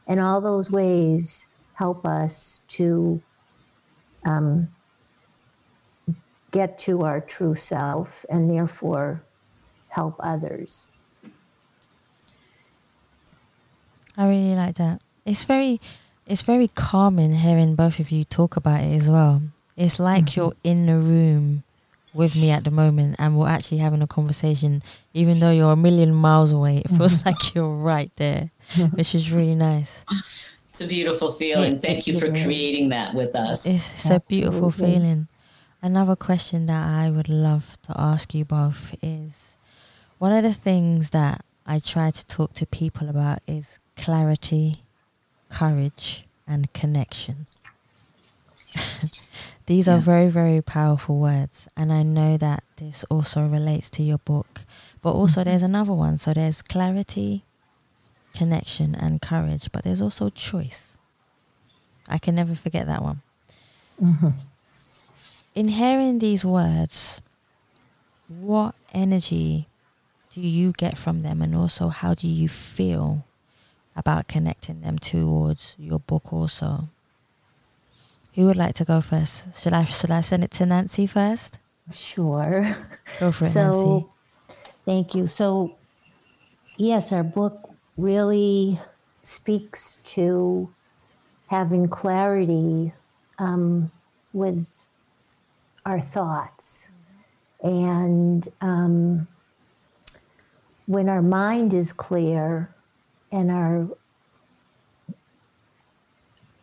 [0.07, 3.23] And all those ways help us to
[4.25, 4.69] um,
[6.51, 9.23] get to our true self and therefore
[9.89, 10.91] help others.
[14.17, 15.01] I really like that.
[15.25, 15.81] It's very
[16.27, 19.43] it's very calming hearing both of you talk about it as well.
[19.77, 20.41] It's like mm-hmm.
[20.41, 21.65] you're in the room
[22.13, 24.83] with me at the moment and we're actually having a conversation
[25.15, 27.29] even though you're a million miles away it feels mm-hmm.
[27.29, 28.51] like you're right there
[28.95, 30.05] which is really nice.
[30.69, 31.81] It's a beautiful feeling.
[31.81, 33.67] Thank you for creating that with us.
[33.67, 35.27] It's, it's a beautiful feeling.
[35.83, 39.57] Another question that i would love to ask you both is
[40.19, 44.75] one of the things that i try to talk to people about is clarity
[45.49, 47.47] courage and connection
[49.71, 49.99] These yeah.
[49.99, 51.69] are very, very powerful words.
[51.77, 54.63] And I know that this also relates to your book.
[55.01, 55.51] But also, mm-hmm.
[55.51, 56.19] there's another one.
[56.19, 57.45] So there's clarity,
[58.35, 59.71] connection, and courage.
[59.71, 60.99] But there's also choice.
[62.09, 63.23] I can never forget that one.
[64.03, 64.31] Mm-hmm.
[65.55, 67.23] In hearing these words,
[68.27, 69.69] what energy
[70.33, 71.41] do you get from them?
[71.41, 73.25] And also, how do you feel
[73.95, 76.89] about connecting them towards your book also.
[78.35, 79.61] Who would like to go first?
[79.61, 81.59] Should I should I send it to Nancy first?
[81.93, 82.77] Sure.
[83.19, 84.07] Go for it, so, Nancy.
[84.85, 85.27] Thank you.
[85.27, 85.77] So,
[86.77, 88.79] yes, our book really
[89.23, 90.73] speaks to
[91.49, 92.93] having clarity
[93.39, 93.91] um,
[94.33, 94.87] with
[95.85, 96.91] our thoughts.
[97.63, 99.27] And um,
[100.87, 102.75] when our mind is clear
[103.33, 103.89] and our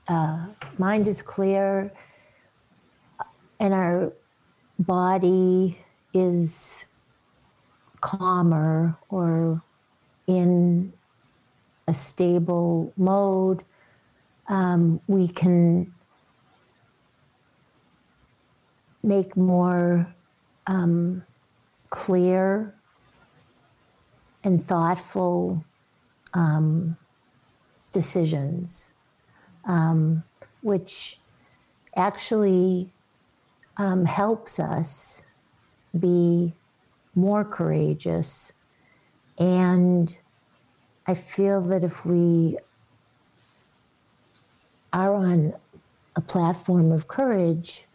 [0.08, 0.47] uh,
[0.78, 1.91] mind is clear
[3.60, 4.14] and our
[4.80, 5.78] body
[6.14, 6.86] is
[8.01, 9.62] calmer or
[10.28, 10.93] in
[11.88, 13.64] a stable mode,
[14.49, 15.93] um, we can
[19.03, 20.14] make more
[20.68, 21.24] um,
[21.89, 22.76] clear
[24.43, 25.64] and thoughtful
[26.34, 26.97] um,
[27.93, 28.93] decisions,
[29.68, 30.24] um,
[30.61, 31.20] which
[31.95, 32.91] actually
[33.78, 35.26] um, helps us
[35.99, 36.53] be
[37.13, 38.53] more courageous.
[39.38, 40.18] And
[41.05, 42.57] I feel that if we
[44.93, 45.53] are on
[46.15, 47.86] a platform of courage,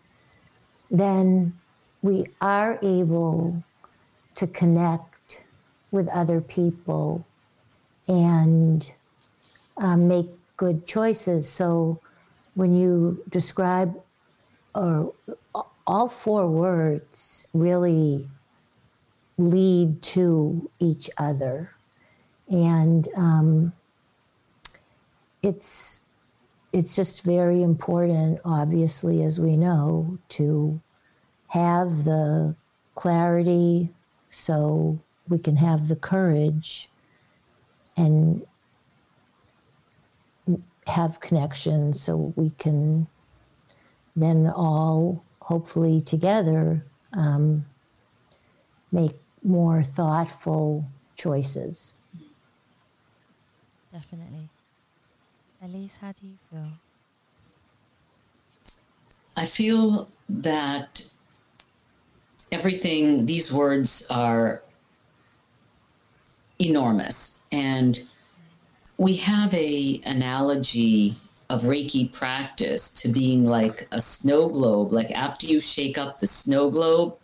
[0.91, 1.55] then
[2.03, 3.63] we are able
[4.35, 5.45] to connect
[5.91, 7.27] with other people
[8.09, 8.93] and
[9.79, 10.27] um, make
[10.57, 11.49] good choices.
[11.49, 12.01] So
[12.55, 14.01] when you describe
[14.75, 15.13] or
[15.87, 18.29] all four words really
[19.39, 21.73] lead to each other.
[22.49, 23.73] And um,
[25.43, 26.03] it's
[26.73, 30.81] it's just very important, obviously, as we know, to
[31.49, 32.57] have the
[32.95, 33.91] clarity
[34.29, 34.99] so
[35.29, 36.89] we can have the courage
[37.95, 38.47] and
[40.87, 43.07] have connections so we can
[44.17, 47.65] then all hopefully together um,
[48.91, 49.13] make
[49.43, 51.95] more thoughtful choices.
[53.93, 54.49] Definitely.
[55.63, 56.67] Elise, how do you feel?
[59.37, 61.09] I feel that
[62.51, 64.63] everything, these words are
[66.59, 67.45] enormous.
[67.51, 67.99] And
[68.99, 71.15] we have a analogy
[71.51, 74.93] of Reiki practice to being like a snow globe.
[74.93, 77.17] Like after you shake up the snow globe,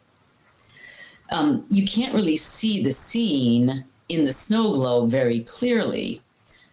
[1.30, 6.20] um, you can't really see the scene in the snow globe very clearly.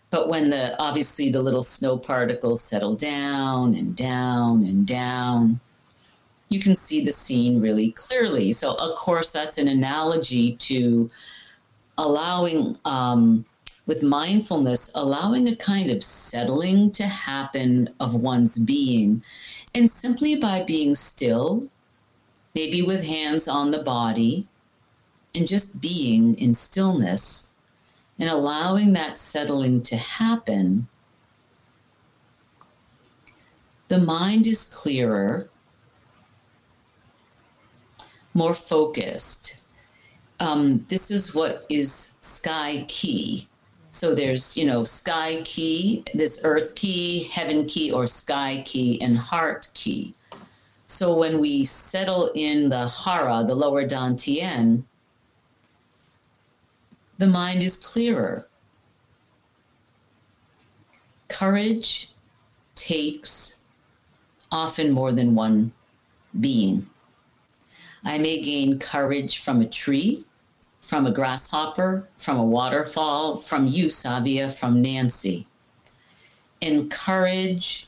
[0.09, 5.59] But when the obviously the little snow particles settle down and down and down,
[6.49, 8.51] you can see the scene really clearly.
[8.51, 11.09] So, of course, that's an analogy to
[11.97, 13.45] allowing um,
[13.85, 19.23] with mindfulness, allowing a kind of settling to happen of one's being.
[19.73, 21.69] And simply by being still,
[22.55, 24.47] maybe with hands on the body,
[25.35, 27.55] and just being in stillness
[28.17, 30.87] and allowing that settling to happen,
[33.89, 35.49] the mind is clearer,
[38.33, 39.65] more focused.
[40.39, 43.47] Um, this is what is sky ki
[43.95, 49.17] so there's, you know, sky ki, this earth ki, heaven ki, or sky ki, and
[49.17, 50.13] heart ki.
[50.87, 54.83] So when we settle in the hara, the lower dantian,
[57.19, 58.49] the mind is clearer.
[61.29, 62.09] Courage
[62.75, 63.63] takes
[64.51, 65.71] often more than one
[66.37, 66.85] being.
[68.03, 70.25] I may gain courage from a tree
[70.85, 75.47] from a grasshopper, from a waterfall, from you, Savia, from Nancy.
[76.61, 77.87] Encourage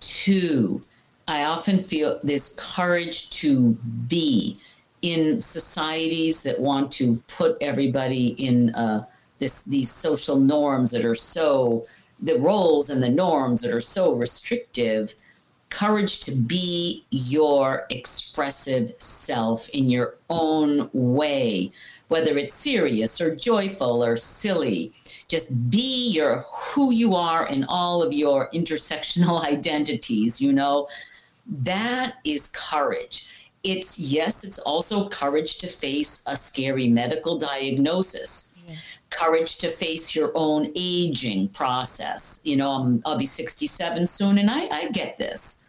[0.00, 0.80] to.
[1.28, 3.74] I often feel this courage to
[4.08, 4.56] be
[5.02, 9.04] in societies that want to put everybody in uh,
[9.38, 11.82] this these social norms that are so
[12.20, 15.14] the roles and the norms that are so restrictive
[15.72, 21.72] courage to be your expressive self in your own way,
[22.08, 24.92] whether it's serious or joyful or silly.
[25.28, 30.86] Just be your who you are in all of your intersectional identities, you know.
[31.46, 33.48] That is courage.
[33.64, 38.50] It's yes, it's also courage to face a scary medical diagnosis.
[39.10, 42.42] Courage to face your own aging process.
[42.44, 45.61] You know, I'm, I'll be 67 soon, and I, I get this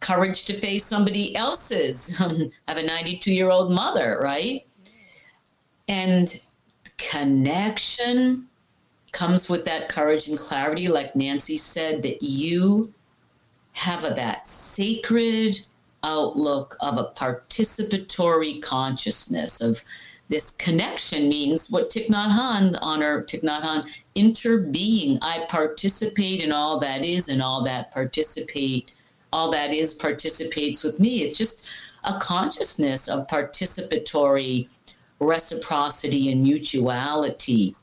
[0.00, 2.20] courage to face somebody else's.
[2.20, 4.66] Um, I have a 92 year old mother, right?
[5.86, 6.40] And
[6.98, 8.48] connection,
[9.12, 12.92] comes with that courage and clarity, like Nancy said, that you
[13.72, 15.58] have a, that sacred
[16.02, 19.82] outlook of a participatory consciousness of
[20.28, 25.18] this connection means what Thich Nhat Hanh, honor Thich Nhat Hanh, interbeing.
[25.22, 28.92] I participate in all that is, and all that participate,
[29.32, 31.22] all that is participates with me.
[31.22, 31.68] It's just
[32.04, 34.68] a consciousness of participatory
[35.20, 37.74] reciprocity and mutuality.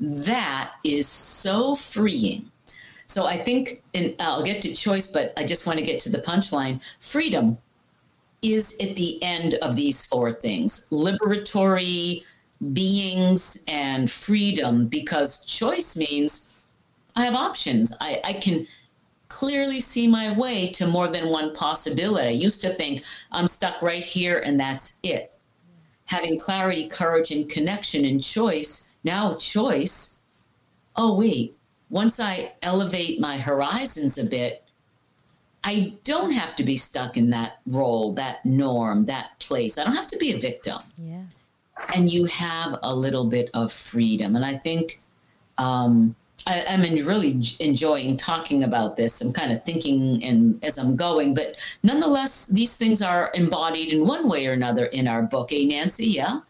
[0.00, 2.50] That is so freeing.
[3.06, 6.10] So I think, and I'll get to choice, but I just want to get to
[6.10, 6.82] the punchline.
[7.00, 7.58] Freedom
[8.42, 12.24] is at the end of these four things liberatory
[12.72, 16.66] beings and freedom, because choice means
[17.14, 17.96] I have options.
[18.00, 18.66] I, I can
[19.28, 22.28] clearly see my way to more than one possibility.
[22.28, 25.36] I used to think I'm stuck right here and that's it.
[26.06, 30.22] Having clarity, courage, and connection and choice, now choice.
[30.96, 31.56] Oh, wait,
[31.90, 34.64] once I elevate my horizons a bit,
[35.64, 39.78] I don't have to be stuck in that role, that norm, that place.
[39.78, 40.78] I don't have to be a victim.
[40.98, 41.22] Yeah.
[41.94, 44.36] And you have a little bit of freedom.
[44.36, 44.98] And I think
[45.56, 46.14] um,
[46.46, 49.20] I, am really enjoying talking about this.
[49.20, 54.06] I'm kind of thinking and as I'm going, but nonetheless, these things are embodied in
[54.06, 55.52] one way or another in our book.
[55.52, 56.06] Eh, Nancy?
[56.06, 56.40] Yeah.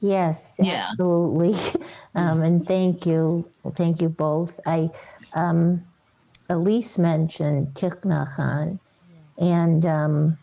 [0.00, 0.88] Yes, yeah.
[0.90, 1.56] absolutely.
[2.12, 4.58] Um, and thank you, thank you both.
[4.66, 4.90] I
[5.34, 5.84] um,
[6.48, 8.80] Elise mentioned Hanh,
[9.38, 10.38] and um,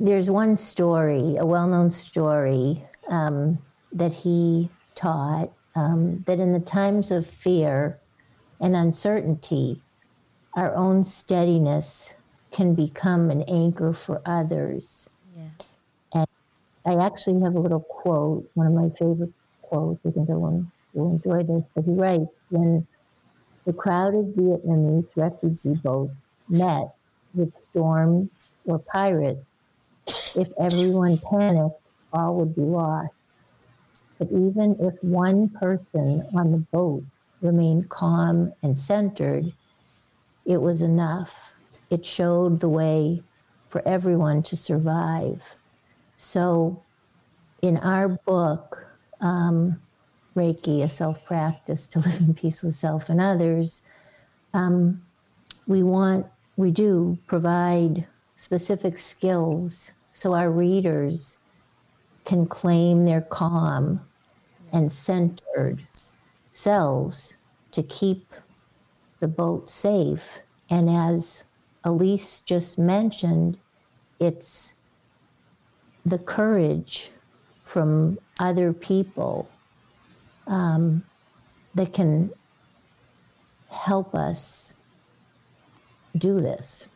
[0.00, 3.58] there's one story, a well-known story um,
[3.92, 7.98] that he taught um, that in the times of fear
[8.60, 9.80] and uncertainty,
[10.54, 12.14] our own steadiness
[12.52, 15.10] can become an anchor for others.
[15.36, 15.48] Yeah.
[16.14, 16.26] And
[16.86, 20.00] I actually have a little quote, one of my favorite quotes.
[20.06, 21.68] I think everyone will enjoy this.
[21.74, 22.86] That he writes when
[23.66, 26.12] the crowded Vietnamese refugee boats
[26.48, 26.94] met
[27.34, 29.44] with storms or pirates.
[30.36, 31.80] If everyone panicked,
[32.12, 33.13] all would be lost.
[34.18, 37.04] But even if one person on the boat
[37.40, 39.52] remained calm and centered,
[40.44, 41.52] it was enough.
[41.90, 43.22] It showed the way
[43.68, 45.56] for everyone to survive.
[46.16, 46.82] So,
[47.62, 48.86] in our book,
[49.20, 49.80] um,
[50.36, 53.82] Reiki, a self practice to live in peace with self and others,
[54.52, 55.02] um,
[55.66, 58.06] we want, we do provide
[58.36, 61.38] specific skills so our readers
[62.24, 64.00] can claim their calm
[64.72, 65.86] and centered
[66.52, 67.36] selves
[67.72, 68.32] to keep
[69.20, 70.40] the boat safe.
[70.70, 71.44] And as
[71.84, 73.58] Elise just mentioned,
[74.18, 74.74] it's
[76.06, 77.10] the courage
[77.64, 79.48] from other people
[80.46, 81.04] um,
[81.74, 82.30] that can
[83.70, 84.74] help us
[86.16, 86.86] do this.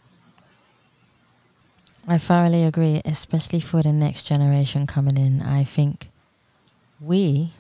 [2.11, 5.43] I thoroughly agree, especially for the next generation coming in.
[5.43, 6.09] I think
[7.01, 7.53] we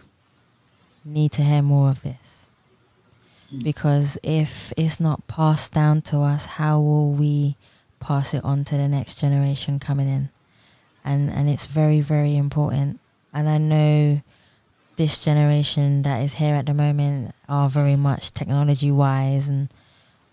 [1.04, 2.48] need to hear more of this.
[3.62, 7.56] Because if it's not passed down to us, how will we
[8.00, 10.30] pass it on to the next generation coming in?
[11.04, 13.00] And and it's very, very important.
[13.34, 14.22] And I know
[14.96, 19.68] this generation that is here at the moment are very much technology wise and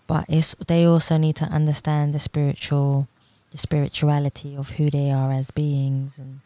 [0.06, 3.08] but it's they also need to understand the spiritual
[3.56, 6.40] the spirituality of who they are as beings and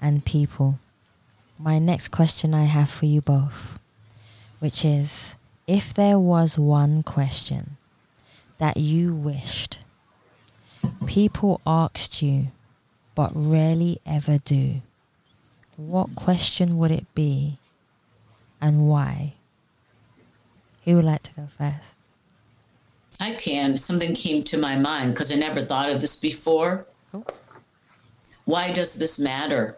[0.00, 0.78] and people.
[1.58, 3.78] My next question I have for you both,
[4.58, 7.76] which is if there was one question
[8.56, 9.78] that you wished
[11.06, 12.48] people asked you
[13.14, 14.80] but rarely ever do
[15.76, 17.58] what question would it be
[18.60, 19.34] and why?
[20.84, 21.96] Who would like to go first?
[23.20, 23.76] I can.
[23.76, 26.84] Something came to my mind because I never thought of this before.
[28.44, 29.76] Why does this matter?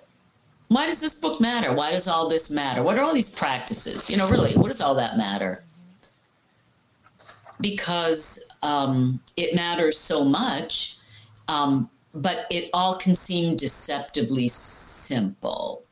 [0.68, 1.74] Why does this book matter?
[1.74, 2.82] Why does all this matter?
[2.82, 4.08] What are all these practices?
[4.08, 5.60] You know, really, what does all that matter?
[7.60, 10.96] Because um, it matters so much,
[11.48, 15.84] um, but it all can seem deceptively simple.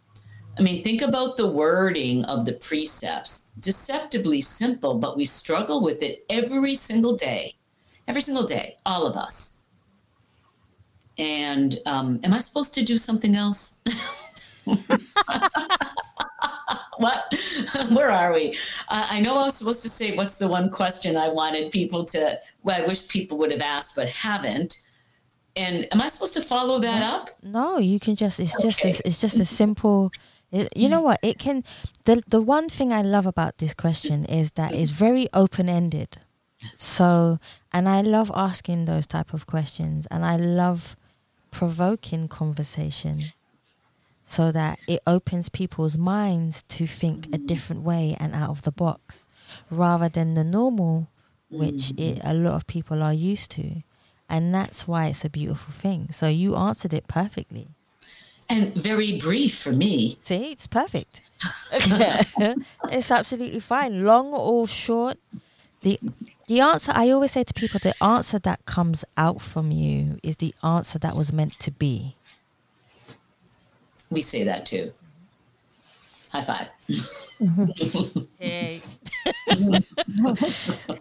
[0.59, 3.53] I mean, think about the wording of the precepts.
[3.61, 7.55] Deceptively simple, but we struggle with it every single day.
[8.07, 9.63] Every single day, all of us.
[11.19, 13.81] And um, am I supposed to do something else?
[16.99, 17.35] what?
[17.93, 18.55] Where are we?
[18.89, 22.05] Uh, I know I was supposed to say, what's the one question I wanted people
[22.07, 24.85] to, well, I wish people would have asked, but haven't.
[25.55, 27.31] And am I supposed to follow that up?
[27.43, 28.63] No, you can just, it's okay.
[28.63, 30.11] just, it's, it's just a simple
[30.53, 31.19] you know what?
[31.23, 31.65] It can.
[32.05, 36.19] The the one thing I love about this question is that it's very open ended.
[36.77, 37.39] So,
[37.73, 40.95] and I love asking those type of questions, and I love
[41.51, 43.33] provoking conversation,
[44.25, 48.71] so that it opens people's minds to think a different way and out of the
[48.71, 49.29] box,
[49.71, 51.09] rather than the normal,
[51.51, 53.83] which it, a lot of people are used to,
[54.29, 56.09] and that's why it's a beautiful thing.
[56.13, 57.69] So you answered it perfectly
[58.49, 60.19] and very brief for me.
[60.23, 61.23] See, it's perfect.
[62.91, 64.05] it's absolutely fine.
[64.05, 65.19] Long or short,
[65.81, 65.99] the
[66.47, 70.37] the answer I always say to people, the answer that comes out from you is
[70.37, 72.17] the answer that was meant to be.
[74.11, 74.93] We say that too.
[76.33, 76.69] High five.
[78.39, 78.81] hey.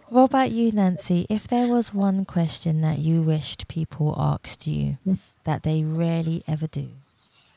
[0.08, 1.26] what about you, Nancy?
[1.28, 4.98] If there was one question that you wished people asked you
[5.44, 6.90] that they rarely ever do,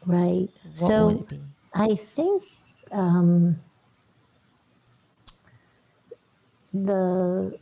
[0.05, 0.49] Right.
[0.63, 1.41] What so would it be?
[1.73, 2.43] I think
[2.91, 3.59] um,
[6.73, 7.57] the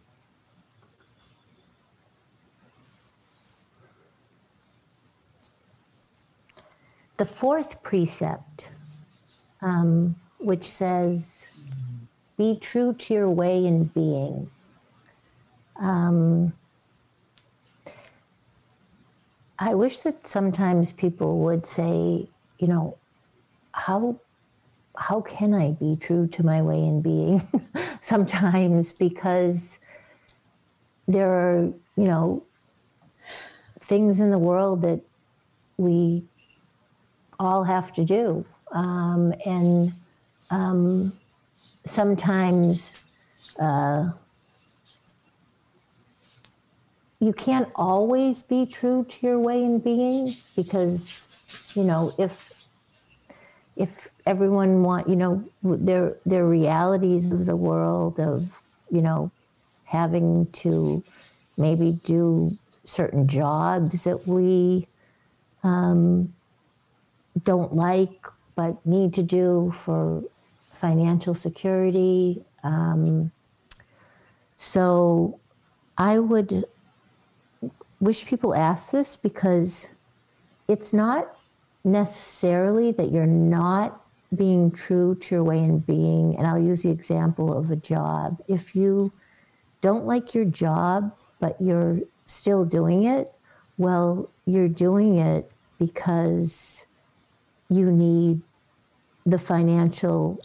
[7.17, 8.71] the fourth precept,
[9.61, 11.47] um, which says,
[12.37, 14.49] "Be true to your way in being."
[15.77, 16.53] Um,
[19.59, 22.27] I wish that sometimes people would say,
[22.63, 22.97] you know,
[23.73, 24.17] how
[24.95, 27.45] how can I be true to my way in being?
[28.01, 29.79] sometimes because
[31.05, 31.63] there are,
[31.97, 32.41] you know,
[33.81, 35.01] things in the world that
[35.75, 36.23] we
[37.37, 39.91] all have to do, um, and
[40.49, 41.11] um,
[41.85, 43.05] sometimes.
[43.59, 44.11] Uh,
[47.19, 51.25] you can't always be true to your way in being because
[51.73, 52.52] you know if
[53.75, 58.61] if everyone want you know their their realities of the world of
[58.91, 59.31] you know
[59.85, 61.03] having to
[61.57, 62.51] maybe do
[62.85, 64.87] certain jobs that we
[65.63, 66.33] um,
[67.43, 70.23] don't like but need to do for
[70.57, 73.31] financial security um,
[74.57, 75.39] so
[75.97, 76.65] i would
[77.99, 79.87] wish people ask this because
[80.67, 81.27] it's not
[81.83, 84.01] necessarily that you're not
[84.35, 86.35] being true to your way in being.
[86.37, 88.41] And I'll use the example of a job.
[88.47, 89.11] If you
[89.81, 93.33] don't like your job, but you're still doing it,
[93.77, 96.85] well, you're doing it because
[97.69, 98.41] you need
[99.25, 100.39] the financial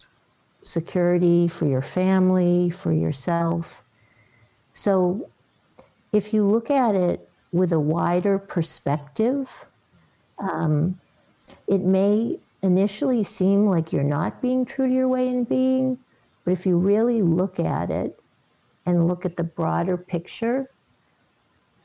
[0.62, 3.82] security for your family, for yourself.
[4.72, 5.30] So
[6.12, 9.66] if you look at it with a wider perspective,
[10.38, 11.00] um,
[11.66, 15.98] it may initially seem like you're not being true to your way in being,
[16.44, 18.18] but if you really look at it
[18.86, 20.70] and look at the broader picture,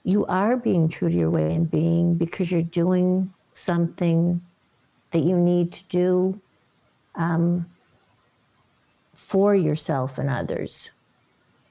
[0.03, 4.41] you are being true to your way in being because you're doing something
[5.11, 6.41] that you need to do
[7.15, 7.65] um,
[9.13, 10.91] for yourself and others.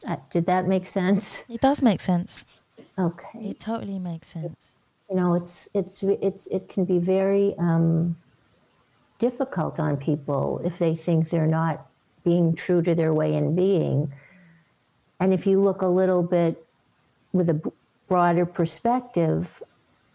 [0.07, 1.45] Uh, did that make sense?
[1.49, 2.59] It does make sense.
[2.99, 3.51] Okay.
[3.51, 4.77] It totally makes sense.
[5.13, 8.17] You know, it's it's it's it can be very um,
[9.19, 11.87] difficult on people if they think they're not
[12.25, 14.11] being true to their way in being.
[15.21, 16.67] And if you look a little bit
[17.35, 17.73] with a
[18.09, 19.63] broader perspective,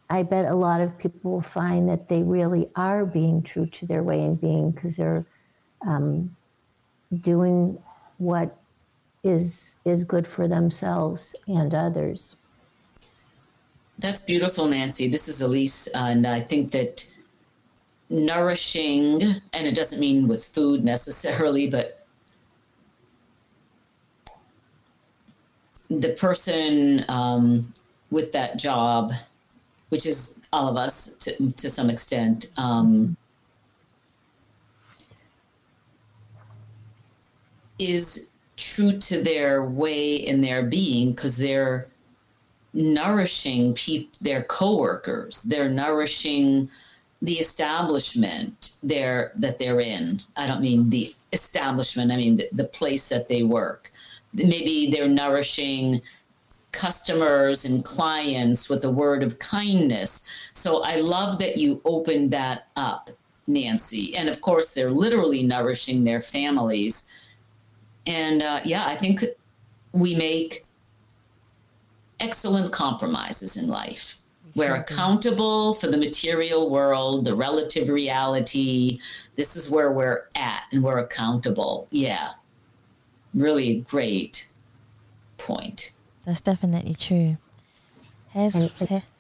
[0.10, 3.86] I bet a lot of people will find that they really are being true to
[3.86, 5.28] their way in being because they're
[5.86, 6.36] um,
[7.16, 7.78] doing
[8.18, 8.58] what
[9.24, 12.36] is is good for themselves and others.
[14.00, 15.08] That's beautiful, Nancy.
[15.08, 17.12] This is Elise, and I think that
[18.10, 19.22] nourishing,
[19.54, 22.06] and it doesn't mean with food necessarily, but
[25.90, 27.74] the person um,
[28.12, 29.12] with that job,
[29.90, 33.18] which is all of us to, to some extent, um,
[37.80, 41.86] is true to their way in their being because they're
[42.78, 43.76] nourishing
[44.22, 45.44] their coworkers.
[45.44, 46.70] They're nourishing
[47.22, 50.22] the establishment there that they're in.
[50.38, 52.12] I don't mean the establishment.
[52.12, 53.92] I mean the, the place that they work.
[54.34, 56.02] Maybe they're nourishing
[56.72, 60.52] customers and clients with a word of kindness.
[60.54, 63.10] So I love that you opened that up,
[63.48, 64.16] Nancy.
[64.16, 67.12] And of course, they're literally nourishing their families.
[68.06, 69.24] And uh, yeah, I think
[69.94, 70.66] we make
[72.20, 74.18] excellent compromises in life.
[74.56, 78.98] We're accountable for the material world, the relative reality.
[79.36, 81.88] This is where we're at and we're accountable.
[81.92, 82.30] Yeah.
[83.36, 84.48] Really great
[85.38, 85.92] point.
[86.26, 87.38] That's definitely true.
[88.32, 88.56] Here's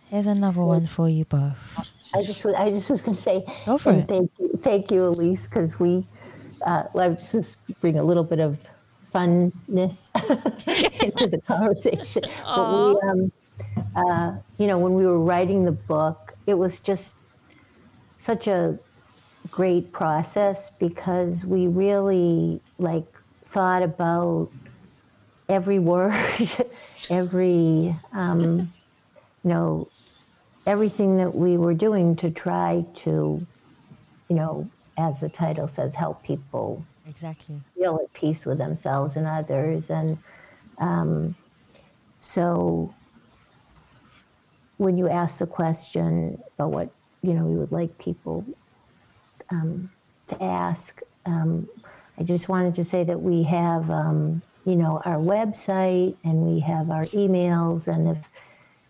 [0.10, 1.88] here's another one for you both.
[2.16, 4.08] I just was- I just was going to say Go for it.
[4.08, 6.06] Thank you, thank you, Elise, because we
[6.66, 8.58] uh, let's just bring a little bit of
[9.18, 10.12] funness
[11.04, 12.24] into the conversation.
[12.44, 13.32] But we, um,
[13.96, 17.16] uh, you know, when we were writing the book, it was just
[18.18, 18.78] such a
[19.50, 23.06] great process because we really like
[23.44, 24.50] thought about
[25.50, 26.14] every word,
[27.10, 28.72] every um,
[29.44, 29.88] you know
[30.66, 33.48] everything that we were doing to try to,
[34.28, 37.62] you know, as the title says, help people Exactly.
[37.76, 39.90] feel at peace with themselves and others.
[39.90, 40.18] And
[40.78, 41.36] um,
[42.20, 42.94] so
[44.78, 46.90] when you ask the question about what,
[47.22, 48.46] you know, we would like people
[49.50, 49.90] um,
[50.28, 51.68] to ask, um,
[52.18, 56.60] I just wanted to say that we have, um, you know, our website and we
[56.60, 57.88] have our emails.
[57.88, 58.30] And if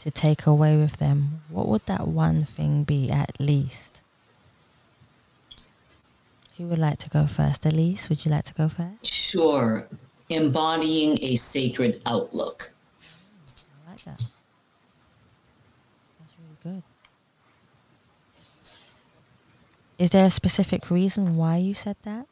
[0.00, 4.00] to take away with them, what would that one thing be at least?
[6.58, 7.64] Who would like to go first?
[7.64, 9.06] Elise, would you like to go first?
[9.06, 9.86] Sure.
[10.28, 12.72] Embodying a sacred outlook.
[13.86, 14.24] I like that.
[16.18, 16.82] That's really good.
[19.96, 22.26] Is there a specific reason why you said that?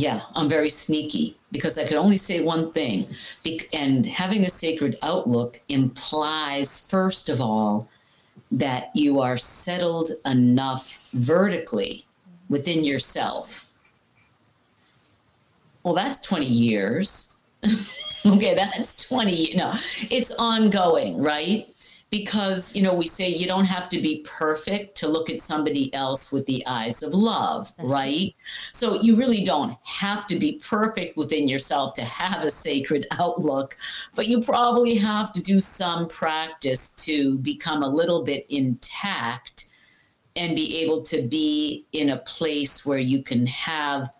[0.00, 3.04] Yeah, I'm very sneaky because I can only say one thing.
[3.74, 7.86] And having a sacred outlook implies, first of all,
[8.50, 12.06] that you are settled enough vertically
[12.48, 13.78] within yourself.
[15.82, 17.36] Well, that's 20 years.
[18.24, 19.52] okay, that's 20.
[19.54, 19.70] No,
[20.10, 21.66] it's ongoing, right?
[22.10, 25.94] Because, you know, we say you don't have to be perfect to look at somebody
[25.94, 28.34] else with the eyes of love, right?
[28.72, 33.76] So you really don't have to be perfect within yourself to have a sacred outlook,
[34.16, 39.70] but you probably have to do some practice to become a little bit intact
[40.34, 44.10] and be able to be in a place where you can have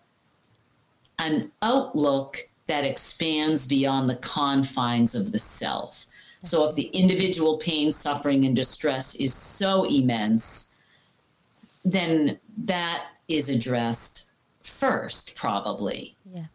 [1.19, 2.37] an outlook
[2.67, 6.05] that expands beyond the confines of the self.
[6.43, 10.79] So if the individual pain, suffering, and distress is so immense,
[11.85, 14.27] then that is addressed
[14.63, 16.15] first, probably.
[16.33, 16.45] Yeah.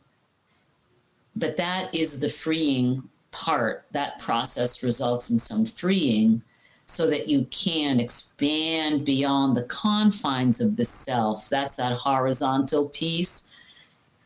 [1.34, 3.84] But that is the freeing part.
[3.93, 6.43] That process results in some freeing
[6.87, 11.49] so that you can expand beyond the confines of the self.
[11.49, 13.53] That's that horizontal piece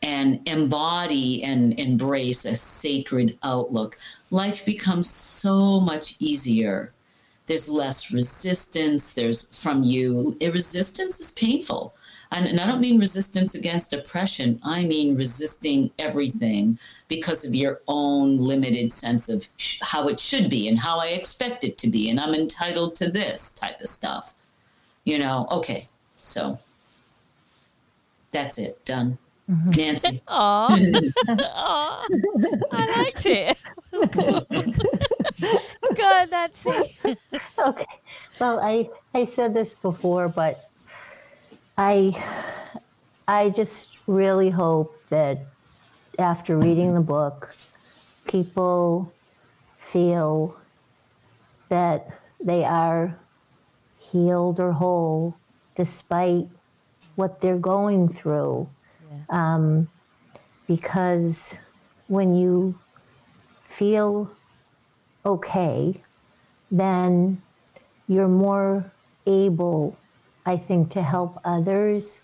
[0.03, 3.97] and embody and embrace a sacred outlook.
[4.31, 6.91] Life becomes so much easier.
[7.47, 9.15] There's less resistance.
[9.15, 10.37] There's from you.
[10.41, 11.95] Resistance is painful.
[12.33, 14.61] And, and I don't mean resistance against oppression.
[14.63, 16.79] I mean resisting everything
[17.09, 21.09] because of your own limited sense of sh- how it should be and how I
[21.09, 22.09] expect it to be.
[22.09, 24.35] And I'm entitled to this type of stuff.
[25.05, 25.83] You know, okay.
[26.15, 26.61] So
[28.31, 28.85] that's it.
[28.85, 29.19] Done.
[29.51, 29.71] Mm-hmm.
[29.71, 30.21] Nancy.
[30.29, 30.79] Aw.
[31.29, 32.07] Aw.
[32.73, 33.57] I liked it.
[33.57, 33.59] It
[33.93, 34.47] was cool.
[35.95, 36.97] Good, Nancy.
[37.59, 37.87] Okay.
[38.39, 40.57] Well, I I said this before, but
[41.77, 42.15] I
[43.27, 45.41] I just really hope that
[46.19, 47.53] after reading the book,
[48.29, 49.13] people
[49.79, 50.57] feel
[51.71, 53.17] that they are
[53.99, 55.37] healed or whole
[55.75, 56.47] despite
[57.17, 58.69] what they're going through.
[59.11, 59.19] Yeah.
[59.29, 59.89] Um,
[60.67, 61.57] because
[62.07, 62.79] when you
[63.65, 64.31] feel
[65.27, 66.03] okay,
[66.71, 67.43] then
[68.09, 68.93] you're more
[69.27, 69.97] able,
[70.47, 72.23] I think, to help others.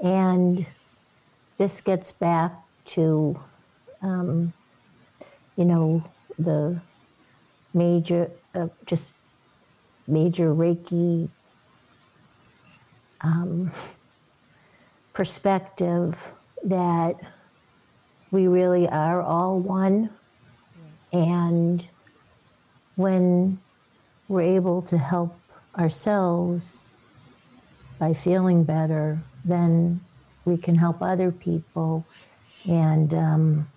[0.00, 0.66] And
[1.58, 2.52] this gets back
[2.86, 3.38] to,
[4.02, 4.52] um,
[5.56, 6.04] you know,
[6.38, 6.80] the
[7.74, 9.14] major, uh, just
[10.06, 11.28] major Reiki
[13.20, 13.72] um,
[15.16, 16.22] perspective
[16.62, 17.16] that
[18.30, 20.10] we really are all one.
[21.10, 21.88] And
[22.96, 23.58] when
[24.28, 25.34] we're able to help
[25.78, 26.84] ourselves
[27.98, 30.00] by feeling better, then
[30.44, 32.04] we can help other people.
[32.68, 33.68] And um,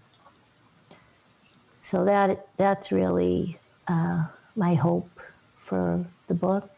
[1.80, 4.26] so that that's really uh,
[4.58, 5.22] my hope
[5.64, 6.70] for the book.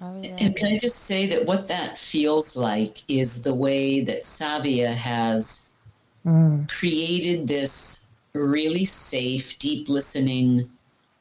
[0.00, 4.94] And can I just say that what that feels like is the way that Savia
[4.94, 5.74] has
[6.24, 6.66] mm.
[6.70, 10.62] created this really safe, deep listening,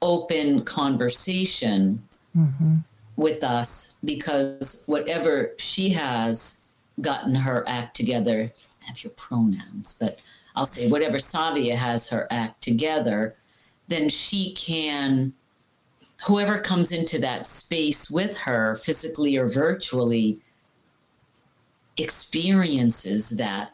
[0.02, 2.02] open conversation
[2.38, 2.76] mm-hmm.
[3.18, 6.66] with us because whatever she has
[7.02, 8.50] gotten her act together,
[8.86, 10.22] have your pronouns, but
[10.56, 13.34] I'll say whatever Savia has her act together,
[13.88, 15.34] then she can
[16.28, 20.42] whoever comes into that space with her, physically or virtually,
[21.98, 23.74] experiences that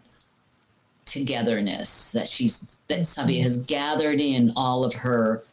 [1.06, 3.68] togetherness that she's that Savia has mm-hmm.
[3.68, 5.44] gathered in all of her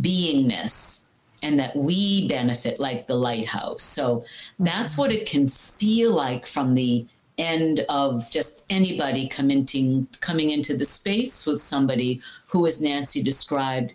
[0.00, 1.06] beingness
[1.42, 3.82] and that we benefit like the lighthouse.
[3.82, 4.22] So
[4.58, 5.38] that's what it mm-hmm.
[5.38, 7.06] can feel like from the
[7.38, 13.94] end of just anybody coming coming into the space with somebody who as Nancy described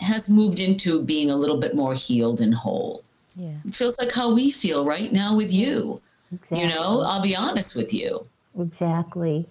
[0.00, 3.02] has moved into being a little bit more healed and whole.
[3.36, 3.54] Yeah.
[3.64, 6.00] It feels like how we feel right now with you.
[6.32, 6.60] Exactly.
[6.60, 8.26] You know, I'll be honest with you.
[8.58, 9.46] Exactly.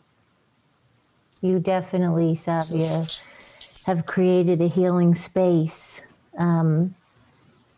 [1.42, 6.02] You definitely, Savia, have created a healing space.
[6.38, 6.96] Um,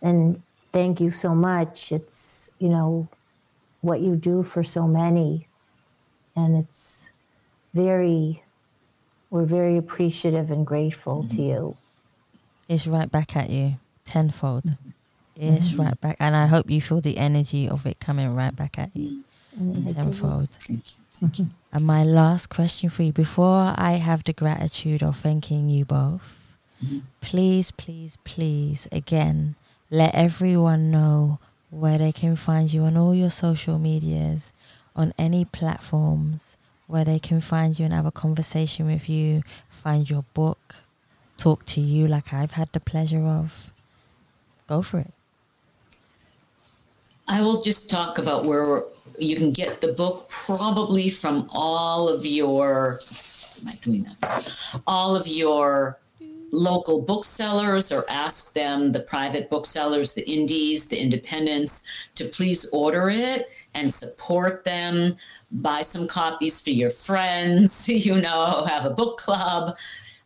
[0.01, 0.41] and
[0.71, 1.91] thank you so much.
[1.91, 3.07] It's, you know,
[3.81, 5.47] what you do for so many.
[6.35, 7.09] And it's
[7.73, 8.43] very,
[9.29, 11.35] we're very appreciative and grateful mm-hmm.
[11.35, 11.77] to you
[12.67, 14.63] it's right back at you tenfold.
[15.35, 15.81] It's mm-hmm.
[15.81, 18.91] right back, and I hope you feel the energy of it coming right back at
[18.95, 19.23] you
[19.59, 19.89] mm-hmm.
[19.89, 20.49] tenfold.
[21.71, 26.57] And my last question for you before I have the gratitude of thanking you both,
[26.83, 26.99] mm-hmm.
[27.21, 29.55] please, please, please, again,
[29.89, 31.39] let everyone know
[31.69, 34.53] where they can find you on all your social medias,
[34.95, 36.57] on any platforms
[36.87, 40.75] where they can find you and have a conversation with you, find your book,
[41.37, 43.71] talk to you like I've had the pleasure of,
[44.67, 45.13] go for it.
[47.27, 48.83] I will just talk about where
[49.17, 52.99] you can get the book probably from all of your
[53.61, 54.81] am I doing that?
[54.85, 55.97] All of your
[56.51, 63.09] local booksellers or ask them the private booksellers, the indies, the independents to please order
[63.09, 65.17] it and support them.
[65.51, 69.77] Buy some copies for your friends, you know, have a book club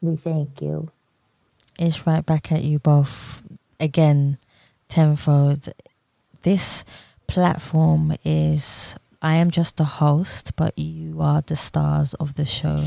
[0.00, 0.90] we thank you.
[1.78, 3.42] It's right back at you both
[3.78, 4.38] again,
[4.88, 5.68] tenfold.
[6.42, 6.84] This
[7.26, 12.78] platform is I am just a host, but you are the stars of the show.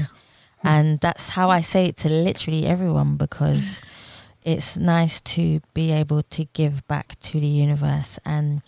[0.61, 3.81] And that's how I say it to literally everyone because
[4.45, 8.61] it's nice to be able to give back to the universe and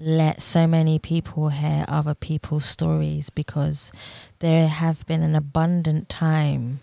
[0.00, 3.92] let so many people hear other people's stories because
[4.38, 6.80] there have been an abundant time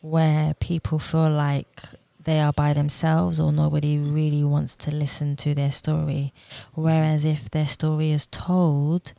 [0.00, 1.82] where people feel like
[2.24, 6.32] they are by themselves or nobody really wants to listen to their story.
[6.74, 9.12] Whereas if their story is told,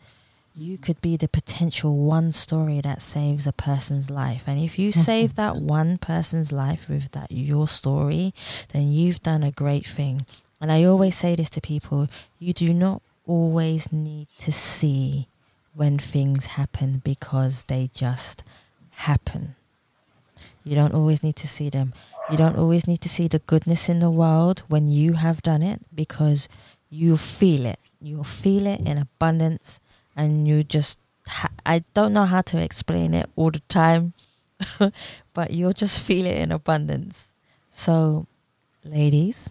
[0.56, 4.44] you could be the potential one story that saves a person's life.
[4.48, 8.34] And if you save that one person's life with that your story,
[8.72, 10.26] then you've done a great thing.
[10.62, 12.08] And I always say this to people,
[12.40, 15.28] you do not always need to see
[15.74, 18.44] when things happen because they just
[18.98, 19.56] happen.
[20.64, 21.94] You don't always need to see them.
[22.32, 25.62] You don't always need to see the goodness in the world when you have done
[25.62, 26.48] it because
[26.90, 27.80] you feel it.
[28.02, 29.80] You'll feel it in abundance
[30.16, 34.14] and you just, ha- I don't know how to explain it all the time,
[35.34, 37.34] but you'll just feel it in abundance.
[37.72, 38.28] So,
[38.86, 39.50] ladies,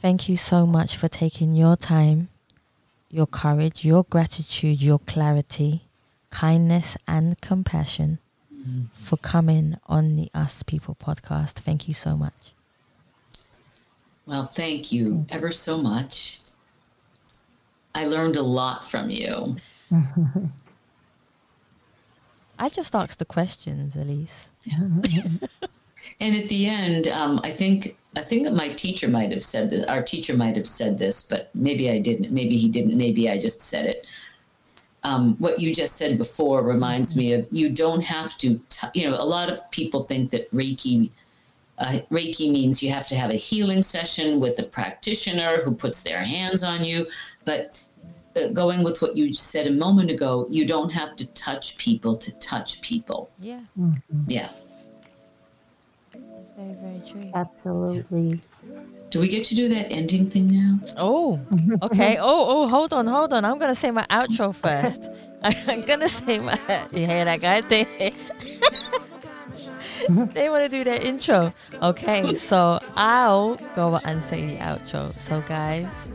[0.00, 2.28] thank you so much for taking your time,
[3.10, 5.82] your courage, your gratitude, your clarity,
[6.30, 8.18] kindness, and compassion
[8.94, 11.52] for coming on the Us People podcast.
[11.54, 12.54] Thank you so much.
[14.26, 16.40] Well, thank you ever so much.
[17.94, 19.56] I learned a lot from you.
[22.58, 24.50] I just asked the questions, Elise.
[26.18, 29.70] And at the end, um, I think I think that my teacher might have said
[29.70, 29.86] this.
[29.86, 32.32] Our teacher might have said this, but maybe I didn't.
[32.32, 32.96] Maybe he didn't.
[32.96, 34.06] Maybe I just said it.
[35.02, 38.60] Um, what you just said before reminds me of you don't have to.
[38.68, 41.12] T- you know, a lot of people think that Reiki.
[41.78, 46.02] Uh, Reiki means you have to have a healing session with a practitioner who puts
[46.02, 47.06] their hands on you,
[47.46, 47.82] but
[48.36, 52.16] uh, going with what you said a moment ago, you don't have to touch people
[52.16, 53.32] to touch people.
[53.38, 53.60] Yeah,
[54.26, 54.48] Yeah.
[56.60, 57.30] It's very, very true.
[57.34, 58.40] Absolutely.
[59.10, 60.78] Do we get to do that ending thing now?
[60.96, 61.40] Oh,
[61.82, 62.18] okay.
[62.18, 63.44] Oh, oh, hold on, hold on.
[63.44, 65.08] I'm gonna say my outro first.
[65.42, 66.58] I'm gonna say my.
[66.92, 67.64] You hear that, guys?
[67.66, 67.84] They
[70.32, 71.52] they want to do their intro.
[71.82, 75.18] Okay, so I'll go and say the outro.
[75.18, 76.12] So, guys,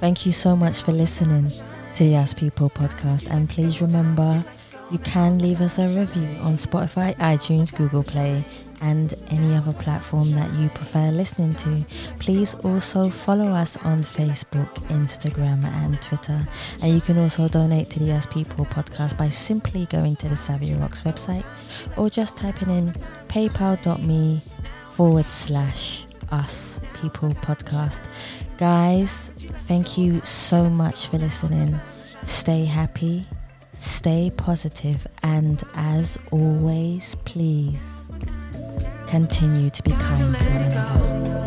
[0.00, 1.50] thank you so much for listening
[1.94, 4.44] to the Us People podcast, and please remember.
[4.90, 8.42] You can leave us a review on Spotify, iTunes, Google Play,
[8.80, 11.84] and any other platform that you prefer listening to.
[12.18, 16.40] Please also follow us on Facebook, Instagram, and Twitter.
[16.82, 20.34] And you can also donate to the Us People podcast by simply going to the
[20.34, 21.44] Savia Rocks website
[21.96, 22.92] or just typing in
[23.28, 24.42] paypal.me
[24.92, 28.04] forward slash us people podcast.
[28.58, 29.30] Guys,
[29.66, 31.80] thank you so much for listening.
[32.22, 33.24] Stay happy,
[33.72, 37.97] stay positive, and as always, please
[39.08, 41.38] continue to be kind to one another.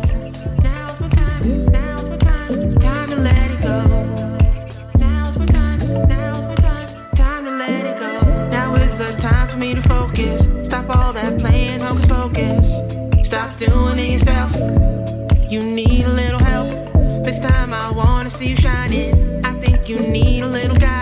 [9.18, 10.48] Time, for me to focus.
[10.62, 12.72] Stop all that playing hocus pocus.
[13.24, 14.52] Stop doing it yourself.
[15.50, 16.68] You need a little help.
[17.24, 19.44] This time I wanna see you shining.
[19.44, 21.01] I think you need a little guidance.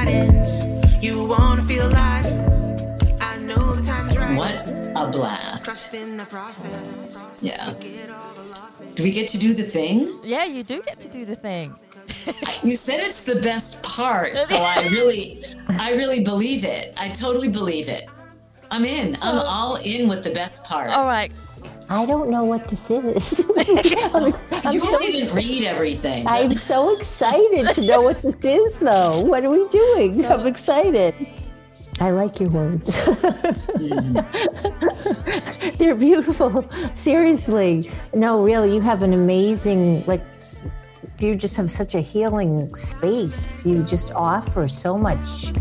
[5.11, 5.65] Blast.
[5.65, 7.27] Trust in the process.
[7.41, 7.73] Yeah.
[7.81, 8.95] Get all the losses.
[8.95, 10.09] Do we get to do the thing?
[10.23, 11.75] Yeah, you do get to do the thing.
[12.63, 16.95] You said it's the best part, so I really, I really believe it.
[17.01, 18.05] I totally believe it.
[18.71, 19.17] I'm in.
[19.23, 20.91] I'm all in with the best part.
[20.91, 21.33] All right.
[21.89, 23.41] I don't know what this is.
[23.41, 23.59] I'm,
[24.53, 26.27] I'm you so, didn't read everything.
[26.27, 29.23] I'm so excited to know what this is, though.
[29.23, 30.25] What are we doing?
[30.25, 31.15] I'm excited.
[32.01, 32.97] I like your words.
[35.79, 36.65] They're beautiful.
[36.95, 37.91] Seriously.
[38.15, 40.23] No, really, you have an amazing, like,
[41.19, 43.67] you just have such a healing space.
[43.67, 45.53] You just offer so much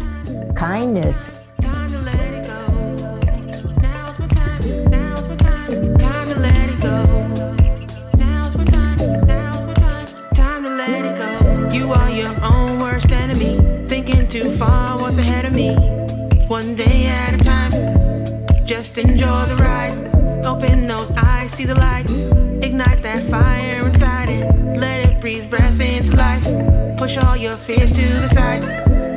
[0.56, 1.42] kindness.
[1.62, 2.68] Time to let it go.
[3.82, 4.62] Now's my time.
[4.90, 5.98] Now's my time.
[5.98, 7.04] Time to let it go.
[8.16, 8.98] Now's my time.
[9.28, 10.08] Now's my time.
[10.34, 11.68] Time to let it go.
[11.78, 13.58] You are your own worst enemy.
[13.90, 15.99] Thinking too far, what's ahead of me?
[16.60, 17.72] One day at a time.
[18.66, 20.46] Just enjoy the ride.
[20.46, 22.10] Open those eyes, see the light.
[22.62, 24.44] Ignite that fire inside it.
[24.78, 26.44] Let it breathe breath into life.
[26.98, 28.64] Push all your fears to the side.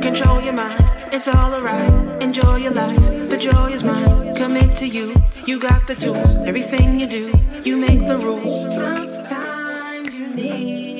[0.01, 0.89] Control your mind.
[1.11, 2.23] It's all alright.
[2.23, 3.05] Enjoy your life.
[3.29, 4.33] The joy is mine.
[4.35, 5.13] Commit to you.
[5.45, 6.37] You got the tools.
[6.47, 7.25] Everything you do,
[7.65, 8.73] you make the rules.
[8.73, 10.92] Sometimes you need.